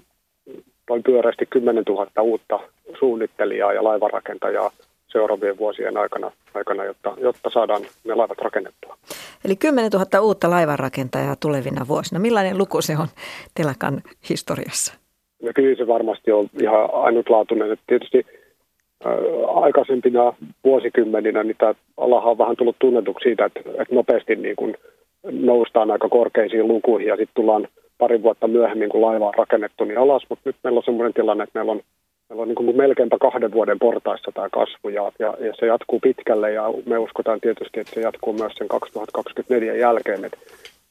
noin 0.89 1.03
pyöreästi 1.03 1.45
10 1.45 1.83
000 1.87 2.21
uutta 2.21 2.59
suunnittelijaa 2.99 3.73
ja 3.73 3.83
laivanrakentajaa 3.83 4.71
seuraavien 5.13 5.57
vuosien 5.57 5.97
aikana, 5.97 6.31
aikana 6.53 6.85
jotta, 6.85 7.13
jotta 7.17 7.49
saadaan 7.53 7.81
ne 8.03 8.15
laivat 8.15 8.37
rakennettua. 8.37 8.97
Eli 9.45 9.55
10 9.55 9.91
000 9.91 10.21
uutta 10.21 10.49
laivanrakentajaa 10.49 11.35
tulevina 11.39 11.85
vuosina. 11.87 12.19
Millainen 12.19 12.57
luku 12.57 12.81
se 12.81 12.93
on 12.97 13.07
telakan 13.55 14.01
historiassa? 14.29 14.93
No 15.43 15.51
kyllä 15.55 15.75
se 15.75 15.87
varmasti 15.87 16.31
on 16.31 16.49
ihan 16.61 16.89
ainutlaatuinen. 16.93 17.71
Että 17.71 17.85
tietysti 17.87 18.25
ää, 19.05 19.13
aikaisempina 19.53 20.33
vuosikymmeninä 20.63 21.43
niin 21.43 21.57
tämä 21.57 21.73
alahan 21.97 22.31
on 22.31 22.37
vähän 22.37 22.55
tullut 22.55 22.75
tunnetuksi 22.79 23.23
siitä, 23.23 23.45
että, 23.45 23.59
että 23.59 23.95
nopeasti 23.95 24.35
niin 24.35 24.55
kuin 24.55 24.77
noustaan 25.31 25.91
aika 25.91 26.09
korkeisiin 26.09 26.67
lukuihin 26.67 27.07
ja 27.07 27.15
sitten 27.15 27.35
tullaan 27.35 27.67
pari 27.97 28.23
vuotta 28.23 28.47
myöhemmin, 28.47 28.89
kun 28.89 29.01
laiva 29.01 29.27
on 29.27 29.33
rakennettu, 29.33 29.83
niin 29.83 29.97
alas. 29.97 30.23
Mutta 30.29 30.49
nyt 30.49 30.55
meillä 30.63 30.77
on 30.77 30.83
sellainen 30.83 31.13
tilanne, 31.13 31.43
että 31.43 31.59
meillä 31.59 31.71
on 31.71 31.81
Meillä 32.33 32.41
on 32.41 32.47
niin 32.47 32.55
kuin 32.55 32.77
melkeinpä 32.77 33.17
kahden 33.21 33.51
vuoden 33.51 33.79
portaissa 33.79 34.31
tämä 34.31 34.49
kasvu 34.49 34.89
ja, 34.89 35.11
ja, 35.19 35.37
ja 35.39 35.53
se 35.59 35.65
jatkuu 35.65 35.99
pitkälle 35.99 36.51
ja 36.51 36.63
me 36.85 36.97
uskotaan 36.97 37.39
tietysti, 37.41 37.79
että 37.79 37.93
se 37.93 38.01
jatkuu 38.01 38.33
myös 38.33 38.53
sen 38.57 38.67
2024 38.67 39.73
jälkeen. 39.73 40.25
Että, 40.25 40.37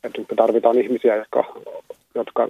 että 0.05 0.21
me 0.21 0.37
tarvitaan 0.37 0.79
ihmisiä, 0.79 1.17
jotka, 1.17 1.45
jotka 2.15 2.49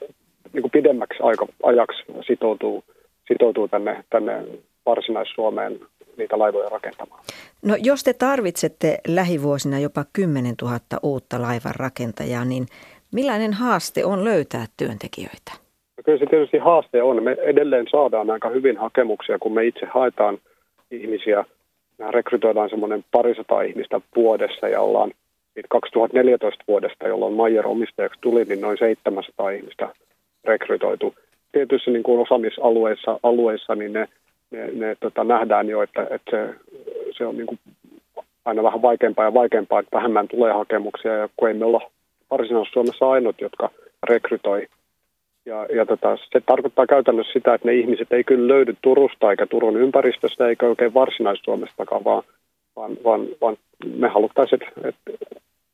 niin 0.53 0.63
kuin 0.63 0.71
pidemmäksi 0.71 1.23
aika, 1.23 1.47
ajaksi 1.63 2.03
sitoutuu, 2.27 2.85
sitoutuu 3.29 3.69
tänne, 3.69 4.05
tänne 4.11 4.45
Varsinais-Suomeen 4.87 5.81
niitä 6.17 6.39
laivoja 6.39 6.69
rakentamaan. 6.69 7.25
No 7.63 7.77
jos 7.83 8.05
te 8.05 8.13
tarvitsette 8.13 8.99
lähivuosina 9.09 9.79
jopa 9.79 10.05
10 10.13 10.55
000 10.63 10.79
uutta 11.03 11.43
laivan 11.43 11.75
rakentajaa, 11.77 12.45
niin 12.45 12.67
millainen 13.13 13.53
haaste 13.53 14.05
on 14.05 14.25
löytää 14.25 14.67
työntekijöitä? 14.77 15.62
Kyllä 16.05 16.19
se 16.19 16.27
tietysti 16.27 16.59
haaste 16.59 17.03
on. 17.03 17.23
Me 17.23 17.37
edelleen 17.41 17.87
saadaan 17.91 18.31
aika 18.31 18.49
hyvin 18.49 18.77
hakemuksia, 18.77 19.39
kun 19.39 19.53
me 19.53 19.65
itse 19.65 19.87
haetaan 19.87 20.39
ihmisiä. 20.91 21.45
Me 21.99 22.11
rekrytoidaan 22.11 22.71
semmoinen 22.71 23.05
parisata 23.13 23.63
ihmistä 23.63 24.01
vuodessa 24.17 24.69
ja 24.69 24.81
ollaan 24.81 25.13
2014 25.69 26.65
vuodesta, 26.69 27.09
jolloin 27.09 27.35
Maijer 27.35 27.67
omistajaksi 27.67 28.21
tuli, 28.21 28.45
niin 28.45 28.61
noin 28.61 28.79
700 28.79 29.51
ihmistä 29.51 29.89
rekrytoitu. 30.45 31.15
Tietysti 31.53 31.91
niin 31.91 32.03
kuin 32.03 32.21
osaamisalueissa 32.21 33.21
alueissa, 33.23 33.75
niin 33.75 33.93
ne, 33.93 34.09
ne, 34.51 34.71
ne 34.73 34.97
tota, 35.01 35.25
nähdään 35.25 35.69
jo, 35.69 35.83
että, 35.83 36.07
että 36.11 36.31
se, 36.31 36.55
se 37.17 37.27
on 37.27 37.37
niin 37.37 37.47
kuin 37.47 37.59
aina 38.45 38.63
vähän 38.63 38.83
vaikeampaa 38.83 39.25
ja 39.25 39.35
vaikeampaa, 39.35 39.81
että 39.81 39.97
vähemmän 39.97 40.29
tulee 40.29 40.53
hakemuksia, 40.53 41.17
ja 41.17 41.29
kun 41.37 41.49
ei 41.49 41.55
me 41.55 41.65
olla 41.65 41.91
varsinaisessa 42.31 42.73
Suomessa 42.73 43.11
ainut, 43.11 43.41
jotka 43.41 43.71
rekrytoi 44.03 44.67
ja, 45.47 45.67
ja 45.77 45.87
tota, 45.87 46.17
se 46.17 46.41
tarkoittaa 46.47 46.87
käytännössä 46.87 47.33
sitä, 47.33 47.55
että 47.55 47.69
ne 47.69 47.75
ihmiset 47.75 48.13
ei 48.13 48.25
kyllä 48.25 48.49
löydy 48.49 48.77
Turusta 48.83 49.31
eikä 49.31 49.47
Turun 49.47 49.77
ympäristöstä 49.77 50.49
eikä 50.49 50.67
oikein 50.67 50.95
varsinais-Suomestakaan, 50.95 52.05
vaan, 52.05 52.23
vaan, 52.77 52.97
vaan, 53.05 53.21
vaan 53.41 53.57
me 53.97 54.09
haluttaisiin, 54.09 54.63
että, 54.63 54.89
että, 54.89 55.11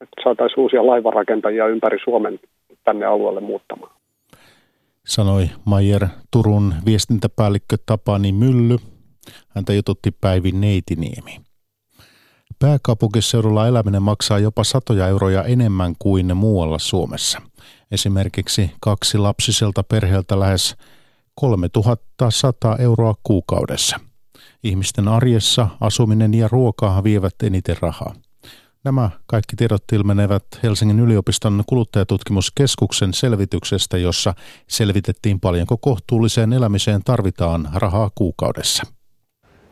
että 0.01 0.23
saataisiin 0.25 0.61
uusia 0.61 0.87
laivarakentajia 0.87 1.67
ympäri 1.67 1.99
Suomen 2.05 2.41
tänne 2.85 3.07
alueelle 3.07 3.41
muuttamaan. 3.41 3.93
Sanoi 5.07 5.45
Mayer 5.65 6.07
Turun 6.31 6.75
viestintäpäällikkö 6.87 7.77
Tapani 7.87 8.33
Mylly. 8.33 8.77
Häntä 9.49 9.73
jututti 9.73 10.11
Päivi 10.11 10.53
Neitiniemi. 10.53 11.41
Pääkaupunkiseudulla 12.59 13.69
eläminen 13.69 14.03
maksaa 14.03 14.39
jopa 14.39 14.65
satoja 14.65 15.07
euroja 15.07 15.45
enemmän 15.45 15.95
kuin 15.99 16.37
muualla 16.37 16.79
Suomessa. 16.79 17.48
Esimerkiksi 17.91 18.71
kaksi 18.81 19.19
lapsiselta 19.19 19.83
perheeltä 19.83 20.41
lähes 20.41 20.77
3100 21.35 22.77
euroa 22.77 23.15
kuukaudessa. 23.23 24.01
Ihmisten 24.63 25.09
arjessa 25.09 25.69
asuminen 25.81 26.35
ja 26.35 26.49
ruoka 26.49 27.05
vievät 27.05 27.35
eniten 27.43 27.77
rahaa. 27.81 28.15
Nämä 28.85 29.11
kaikki 29.27 29.57
tiedot 29.57 29.85
ilmenevät 29.93 30.45
Helsingin 30.63 31.01
yliopiston 31.01 31.63
kuluttajatutkimuskeskuksen 31.67 33.15
selvityksestä, 33.15 33.99
jossa 33.99 34.35
selvitettiin 34.69 35.41
paljonko 35.41 35.77
kohtuulliseen 35.77 36.53
elämiseen 36.53 37.01
tarvitaan 37.05 37.69
rahaa 37.75 38.11
kuukaudessa. 38.15 38.83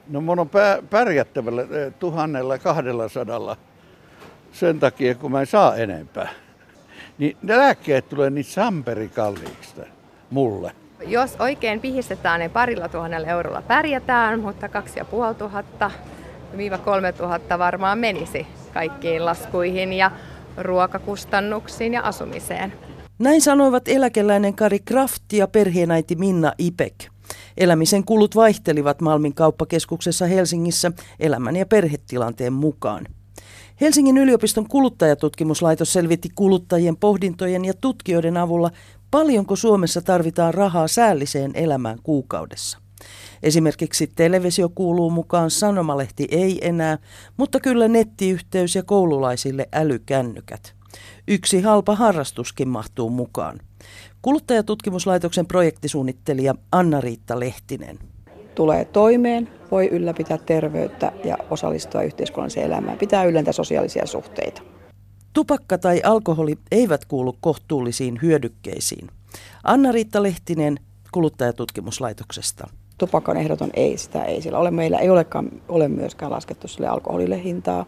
No 0.09 0.20
mun 0.20 0.38
on 0.38 0.51
pärjättävällä 0.90 1.62
eh, 1.62 1.94
tuhannella 1.99 2.59
kahdella 2.59 3.09
sadalla 3.09 3.57
sen 4.53 4.81
takia, 4.81 5.14
kun 5.14 5.33
mä 5.33 5.40
en 5.40 5.46
saa 5.46 5.77
enempää. 5.77 6.29
Niin 7.18 7.37
ne 7.42 7.59
lääkkeet 7.59 8.09
tulee 8.09 8.31
niin 8.31 8.44
samperikalliiksi 8.44 9.74
mulle. 10.31 10.72
Jos 11.07 11.37
oikein 11.38 11.81
pihistetään, 11.81 12.40
niin 12.40 12.50
parilla 12.50 12.88
tuhannella 12.88 13.29
eurolla 13.29 13.62
pärjätään, 13.62 14.40
mutta 14.40 14.68
kaksi 14.68 14.98
ja 14.98 15.05
puoli 15.05 15.35
tuhatta 15.35 15.90
viiva 16.57 16.79
kolme 16.79 17.12
tuhatta 17.12 17.59
varmaan 17.59 17.98
menisi 17.98 18.46
kaikkiin 18.74 19.24
laskuihin 19.24 19.92
ja 19.92 20.11
ruokakustannuksiin 20.57 21.94
ja 21.94 22.02
asumiseen. 22.02 22.72
Näin 23.18 23.42
sanoivat 23.42 23.88
eläkeläinen 23.88 24.55
Kari 24.55 24.79
Kraft 24.79 25.33
ja 25.33 25.48
perheenäiti 25.48 26.14
Minna 26.14 26.52
Ipek. 26.59 26.94
Elämisen 27.57 28.05
kulut 28.05 28.37
vaihtelivat 28.37 29.00
Malmin 29.00 29.35
kauppakeskuksessa 29.35 30.26
Helsingissä 30.26 30.92
elämän 31.20 31.57
ja 31.57 31.66
perhetilanteen 31.66 32.52
mukaan. 32.52 33.07
Helsingin 33.81 34.19
yliopiston 34.19 34.69
kuluttajatutkimuslaitos 34.69 35.93
selvitti 35.93 36.29
kuluttajien 36.35 36.97
pohdintojen 36.97 37.65
ja 37.65 37.75
tutkijoiden 37.75 38.37
avulla, 38.37 38.71
paljonko 39.11 39.57
Suomessa 39.57 40.03
tarvitaan 40.03 40.55
rahaa 40.55 40.89
säälliseen 40.89 41.51
elämään 41.55 41.99
kuukaudessa. 42.03 42.79
Esimerkiksi 43.43 44.07
televisio 44.07 44.69
kuuluu 44.69 45.11
mukaan, 45.11 45.51
sanomalehti 45.51 46.29
ei 46.31 46.69
enää, 46.69 46.99
mutta 47.37 47.61
kyllä 47.61 47.89
nettiyhteys 47.89 48.75
ja 48.75 48.83
koululaisille 48.83 49.69
älykännykät. 49.73 50.75
Yksi 51.29 51.61
halpa 51.61 51.95
harrastuskin 51.95 52.69
mahtuu 52.69 53.11
mukaan. 53.11 53.61
Kuluttajatutkimuslaitoksen 54.23 55.47
projektisuunnittelija 55.47 56.55
Anna-Riitta 56.73 57.41
Lehtinen. 57.41 57.99
Tulee 58.57 58.85
toimeen, 58.85 59.49
voi 59.71 59.88
ylläpitää 59.88 60.38
terveyttä 60.38 61.12
ja 61.25 61.37
osallistua 61.51 62.03
yhteiskunnalliseen 62.03 62.66
elämään, 62.66 62.99
pitää 62.99 63.25
yllä 63.25 63.53
sosiaalisia 63.53 64.07
suhteita. 64.07 64.62
Tupakka 65.33 65.79
tai 65.79 66.01
alkoholi 66.05 66.59
eivät 66.71 67.05
kuulu 67.05 67.37
kohtuullisiin 67.40 68.19
hyödykkeisiin. 68.23 69.09
Anna-Riitta 69.64 70.23
Lehtinen 70.23 70.79
kuluttajatutkimuslaitoksesta. 71.12 72.69
Tupakan 72.99 73.37
ehdoton 73.37 73.71
ei, 73.75 73.99
sitä 73.99 74.25
ei 74.25 74.42
sillä 74.42 74.59
ole. 74.59 74.71
Meillä 74.71 74.99
ei 74.99 75.11
olekaan, 75.11 75.51
ole 75.69 75.88
myöskään 75.88 76.33
laskettu 76.33 76.69
sille 76.69 76.88
alkoholille 76.88 77.42
hintaa. 77.42 77.87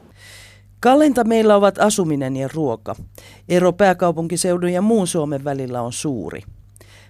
Kallenta 0.81 1.25
meillä 1.25 1.57
ovat 1.57 1.79
asuminen 1.79 2.37
ja 2.37 2.49
ruoka. 2.55 2.95
Ero 3.49 3.73
pääkaupunkiseudun 3.73 4.73
ja 4.73 4.83
muun 4.83 5.07
Suomen 5.07 5.45
välillä 5.45 5.83
on 5.83 5.93
suuri. 5.93 6.43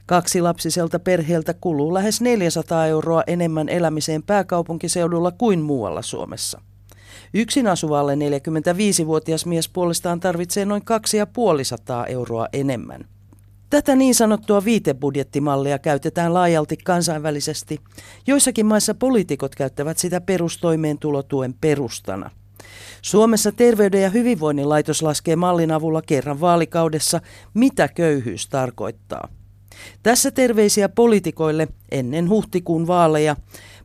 Kaksi 0.09 0.41
lapsiselta 0.41 0.99
perheeltä 0.99 1.55
kuluu 1.55 1.95
lähes 1.95 2.21
400 2.21 2.87
euroa 2.87 3.23
enemmän 3.27 3.69
elämiseen 3.69 4.23
pääkaupunkiseudulla 4.23 5.31
kuin 5.31 5.61
muualla 5.61 6.03
Suomessa. 6.03 6.61
Yksin 7.35 7.67
asuvalle 7.67 8.15
45-vuotias 8.15 9.47
mies 9.47 9.69
puolestaan 9.69 10.21
tarvitsee 10.21 10.65
noin 10.65 10.85
250 10.85 12.05
euroa 12.05 12.47
enemmän. 12.53 13.05
Tätä 13.71 13.97
niin 13.97 14.15
sanottua 14.15 14.65
viitebudjettimallia 14.65 15.79
käytetään 15.79 16.35
laajalti 16.35 16.77
kansainvälisesti. 16.77 17.81
Joissakin 18.27 18.67
maissa 18.67 18.95
poliitikot 18.95 19.55
käyttävät 19.55 19.99
sitä 19.99 20.21
perustoimeentulotuen 20.21 21.55
perustana. 21.61 22.31
Suomessa 23.03 23.53
Terveyden 23.53 24.03
ja 24.03 24.11
hyvinvoinnin 24.11 24.69
laitos 24.69 25.03
laskee 25.03 25.37
mallin 25.37 25.71
avulla 25.71 26.03
kerran 26.03 26.41
vaalikaudessa, 26.41 27.21
mitä 27.55 27.89
köyhyys 27.89 28.49
tarkoittaa. 28.49 29.38
Tässä 30.03 30.31
terveisiä 30.31 30.89
poliitikoille 30.89 31.69
ennen 31.91 32.29
huhtikuun 32.29 32.87
vaaleja, 32.87 33.37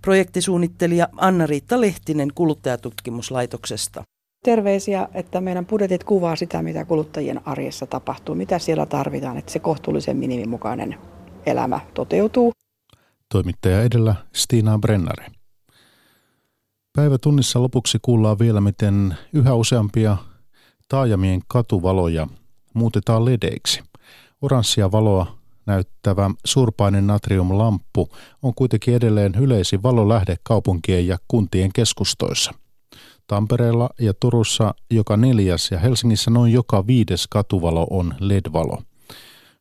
projektisuunnittelija 0.02 1.08
Anna-Riitta 1.18 1.82
Lehtinen 1.82 2.30
kuluttajatutkimuslaitoksesta. 2.36 4.04
Terveisiä, 4.46 5.08
että 5.14 5.42
meidän 5.42 5.66
budjetit 5.66 6.04
kuvaa 6.04 6.36
sitä, 6.36 6.62
mitä 6.62 6.86
kuluttajien 6.86 7.48
arjessa 7.48 7.86
tapahtuu, 7.86 8.36
mitä 8.36 8.60
siellä 8.60 8.86
tarvitaan, 8.86 9.38
että 9.38 9.52
se 9.52 9.60
kohtuullisen 9.60 10.18
minimin 10.18 10.50
mukainen 10.50 10.98
elämä 11.46 11.80
toteutuu. 11.94 12.52
Toimittaja 13.32 13.84
edellä 13.84 14.16
Stina 14.34 14.80
Brennari. 14.80 15.26
Päivätunnissa 16.96 17.62
lopuksi 17.62 17.98
kuullaan 18.02 18.40
vielä, 18.40 18.62
miten 18.62 19.16
yhä 19.34 19.54
useampia 19.54 20.18
taajamien 20.88 21.42
katuvaloja 21.48 22.28
muutetaan 22.74 23.26
ledeiksi. 23.26 23.84
Oranssia 24.42 24.92
valoa 24.92 25.43
näyttävä 25.66 26.32
surpainen 26.46 27.08
natriumlamppu 27.08 28.10
on 28.44 28.54
kuitenkin 28.56 28.96
edelleen 28.96 29.36
yleisin 29.36 29.84
valolähde 29.84 30.36
kaupunkien 30.44 31.08
ja 31.08 31.18
kuntien 31.28 31.74
keskustoissa. 31.74 32.52
Tampereella 33.28 33.90
ja 34.00 34.14
Turussa 34.20 34.74
joka 34.92 35.18
neljäs 35.18 35.72
ja 35.72 35.80
Helsingissä 35.80 36.32
noin 36.32 36.54
joka 36.54 36.88
viides 36.88 37.28
katuvalo 37.28 37.88
on 37.90 38.14
LED-valo. 38.20 38.82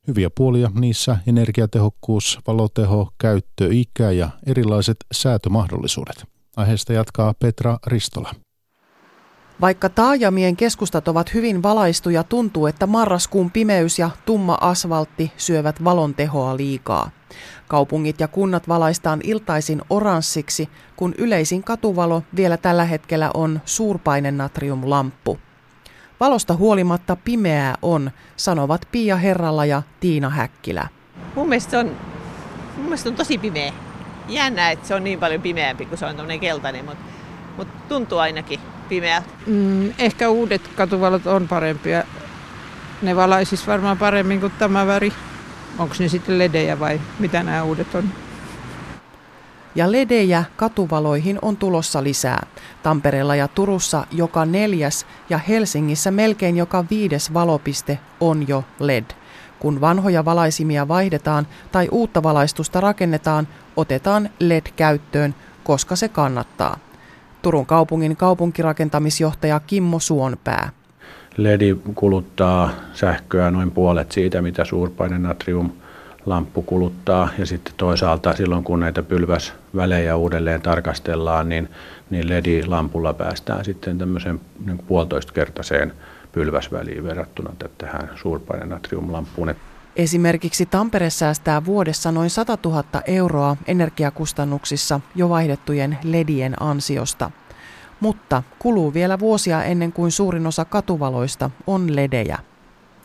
Hyviä 0.09 0.31
puolia 0.37 0.71
niissä 0.75 1.17
energiatehokkuus, 1.27 2.38
valoteho, 2.47 3.12
käyttö, 3.19 3.69
ikä 3.71 4.11
ja 4.11 4.31
erilaiset 4.47 4.97
säätömahdollisuudet. 5.12 6.25
Aiheesta 6.57 6.93
jatkaa 6.93 7.35
Petra 7.38 7.79
Ristola. 7.87 8.35
Vaikka 9.62 9.88
taajamien 9.88 10.57
keskustat 10.57 11.09
ovat 11.09 11.35
hyvin 11.35 11.62
valaistuja, 11.62 12.25
tuntuu, 12.25 12.66
että 12.66 12.87
marraskuun 12.87 13.51
pimeys 13.51 13.98
ja 13.98 14.11
tumma 14.25 14.59
asfaltti 14.61 15.33
syövät 15.37 15.85
valon 15.85 16.14
tehoa 16.14 16.57
liikaa. 16.57 17.11
Kaupungit 17.68 18.20
ja 18.20 18.29
kunnat 18.29 18.68
valaistaan 18.68 19.20
iltaisin 19.25 19.83
oranssiksi, 19.90 20.68
kun 20.96 21.14
yleisin 21.18 21.64
katuvalo 21.64 22.22
vielä 22.37 22.57
tällä 22.57 22.85
hetkellä 22.85 23.31
on 23.35 23.61
suurpainen 23.64 24.38
natriumlamppu. 24.38 25.38
Valosta 26.20 26.55
huolimatta 26.55 27.16
pimeää 27.16 27.75
on, 27.83 28.11
sanovat 28.37 28.88
Pia 28.92 29.16
Herralla 29.16 29.64
ja 29.64 29.83
Tiina 30.01 30.31
Häkkilä. 30.31 30.88
Mun 31.35 31.48
mielestä 31.48 31.79
on, 31.79 31.87
mun 32.77 32.85
mielestä 32.85 33.09
on 33.09 33.16
tosi 33.16 33.38
pimeä. 33.38 33.72
Jännä, 34.29 34.70
että 34.70 34.88
se 34.88 34.94
on 34.94 35.05
niin 35.05 35.18
paljon 35.18 35.42
pimeämpi 35.42 35.87
kuin 35.87 35.98
se 35.98 36.07
on 36.07 36.16
tämmöinen 36.16 36.40
keltainen, 36.40 36.85
mutta, 36.85 37.05
mutta 37.57 37.75
tuntuu 37.88 38.18
ainakin 38.18 38.61
pimeältä. 38.92 39.28
Mm, 39.46 39.92
ehkä 39.98 40.28
uudet 40.28 40.68
katuvalot 40.76 41.26
on 41.26 41.48
parempia. 41.48 42.05
Ne 43.02 43.16
valaisis 43.16 43.66
varmaan 43.66 43.98
paremmin 43.98 44.40
kuin 44.40 44.52
tämä 44.59 44.87
väri. 44.87 45.12
Onko 45.78 45.94
ne 45.98 46.09
sitten 46.09 46.38
ledejä 46.38 46.81
vai 46.81 47.00
mitä 47.18 47.42
nämä 47.42 47.62
uudet 47.62 47.94
on? 47.94 48.05
Ja 49.74 49.92
ledejä 49.92 50.44
katuvaloihin 50.57 51.38
on 51.42 51.57
tulossa 51.57 52.02
lisää. 52.02 52.46
Tampereella 52.83 53.35
ja 53.35 53.48
Turussa 53.48 54.07
joka 54.11 54.44
neljäs 54.44 55.07
ja 55.31 55.38
Helsingissä 55.38 56.11
melkein 56.11 56.57
joka 56.57 56.85
viides 56.90 57.35
valopiste 57.35 57.98
on 58.20 58.48
jo 58.48 58.64
LED. 58.78 59.05
Kun 59.59 59.81
vanhoja 59.81 60.24
valaisimia 60.24 60.88
vaihdetaan 60.88 61.46
tai 61.72 61.88
uutta 61.90 62.22
valaistusta 62.22 62.81
rakennetaan, 62.81 63.48
otetaan 63.76 64.31
LED 64.40 64.66
käyttöön, 64.76 65.35
koska 65.64 65.96
se 65.96 66.09
kannattaa. 66.09 66.91
Turun 67.42 67.66
kaupungin 67.66 68.16
kaupunkirakentamisjohtaja 68.16 69.61
Kimmo 69.61 70.00
Suonpää. 70.00 70.70
LED 71.37 71.76
kuluttaa 71.94 72.70
sähköä 72.92 73.50
noin 73.50 73.70
puolet 73.70 74.12
siitä, 74.12 74.42
mitä 74.42 74.64
suurpainen 74.64 75.22
natrium 75.22 75.70
lamppu 76.26 76.62
kuluttaa. 76.62 77.28
Ja 77.38 77.46
sitten 77.46 77.74
toisaalta 77.76 78.37
silloin, 78.37 78.64
kun 78.64 78.81
näitä 78.81 79.02
pylväsvälejä 79.02 80.16
uudelleen 80.16 80.62
tarkastellaan, 80.62 81.48
niin, 81.48 81.68
niin 82.11 82.28
LED-lampulla 82.28 83.14
päästään 83.14 83.64
sitten 83.64 83.98
tämmöiseen 83.98 84.40
niin 84.66 84.78
puolitoistkertaiseen 84.78 85.92
pylväsväliin 86.33 87.05
verrattuna 87.05 87.50
tähän 87.78 88.11
suurpainen 88.14 88.68
natriumlampuun. 88.68 89.55
Esimerkiksi 89.96 90.66
Tampere 90.66 91.11
säästää 91.11 91.64
vuodessa 91.64 92.12
noin 92.12 92.31
100 92.31 92.59
000 92.64 92.85
euroa 93.07 93.57
energiakustannuksissa 93.66 95.00
jo 95.14 95.28
vaihdettujen 95.28 95.98
ledien 96.05 96.62
ansiosta. 96.62 97.31
Mutta 98.00 98.42
kuluu 98.59 98.94
vielä 98.94 99.18
vuosia 99.18 99.64
ennen 99.64 99.92
kuin 99.92 100.11
suurin 100.12 100.46
osa 100.46 100.64
katuvaloista 100.64 101.50
on 101.66 101.96
ledejä. 101.96 102.38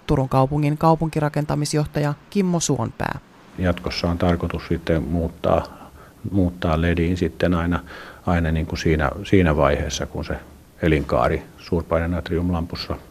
Turun 0.06 0.30
kaupungin 0.30 0.78
kaupunkirakentamisjohtaja 0.78 2.13
Kimmo 2.30 2.60
Suonpää. 2.60 3.19
Jatkossa 3.58 4.10
on 4.10 4.17
tarkoitus 4.17 4.67
sitten 4.67 5.04
muuttaa, 5.04 5.91
muuttaa 6.32 6.82
lediin 6.82 7.17
sitten 7.17 7.54
aina, 7.54 7.80
aina 8.26 8.52
niin 8.52 8.65
kuin 8.65 8.80
siinä, 8.80 9.12
siinä 9.23 9.56
vaiheessa, 9.56 10.06
kun 10.06 10.26
se 10.26 10.36
elinkaari 10.82 11.43
suurpainen 11.58 12.12
natriumlampussa 12.12 12.93
loppuu. 12.93 13.07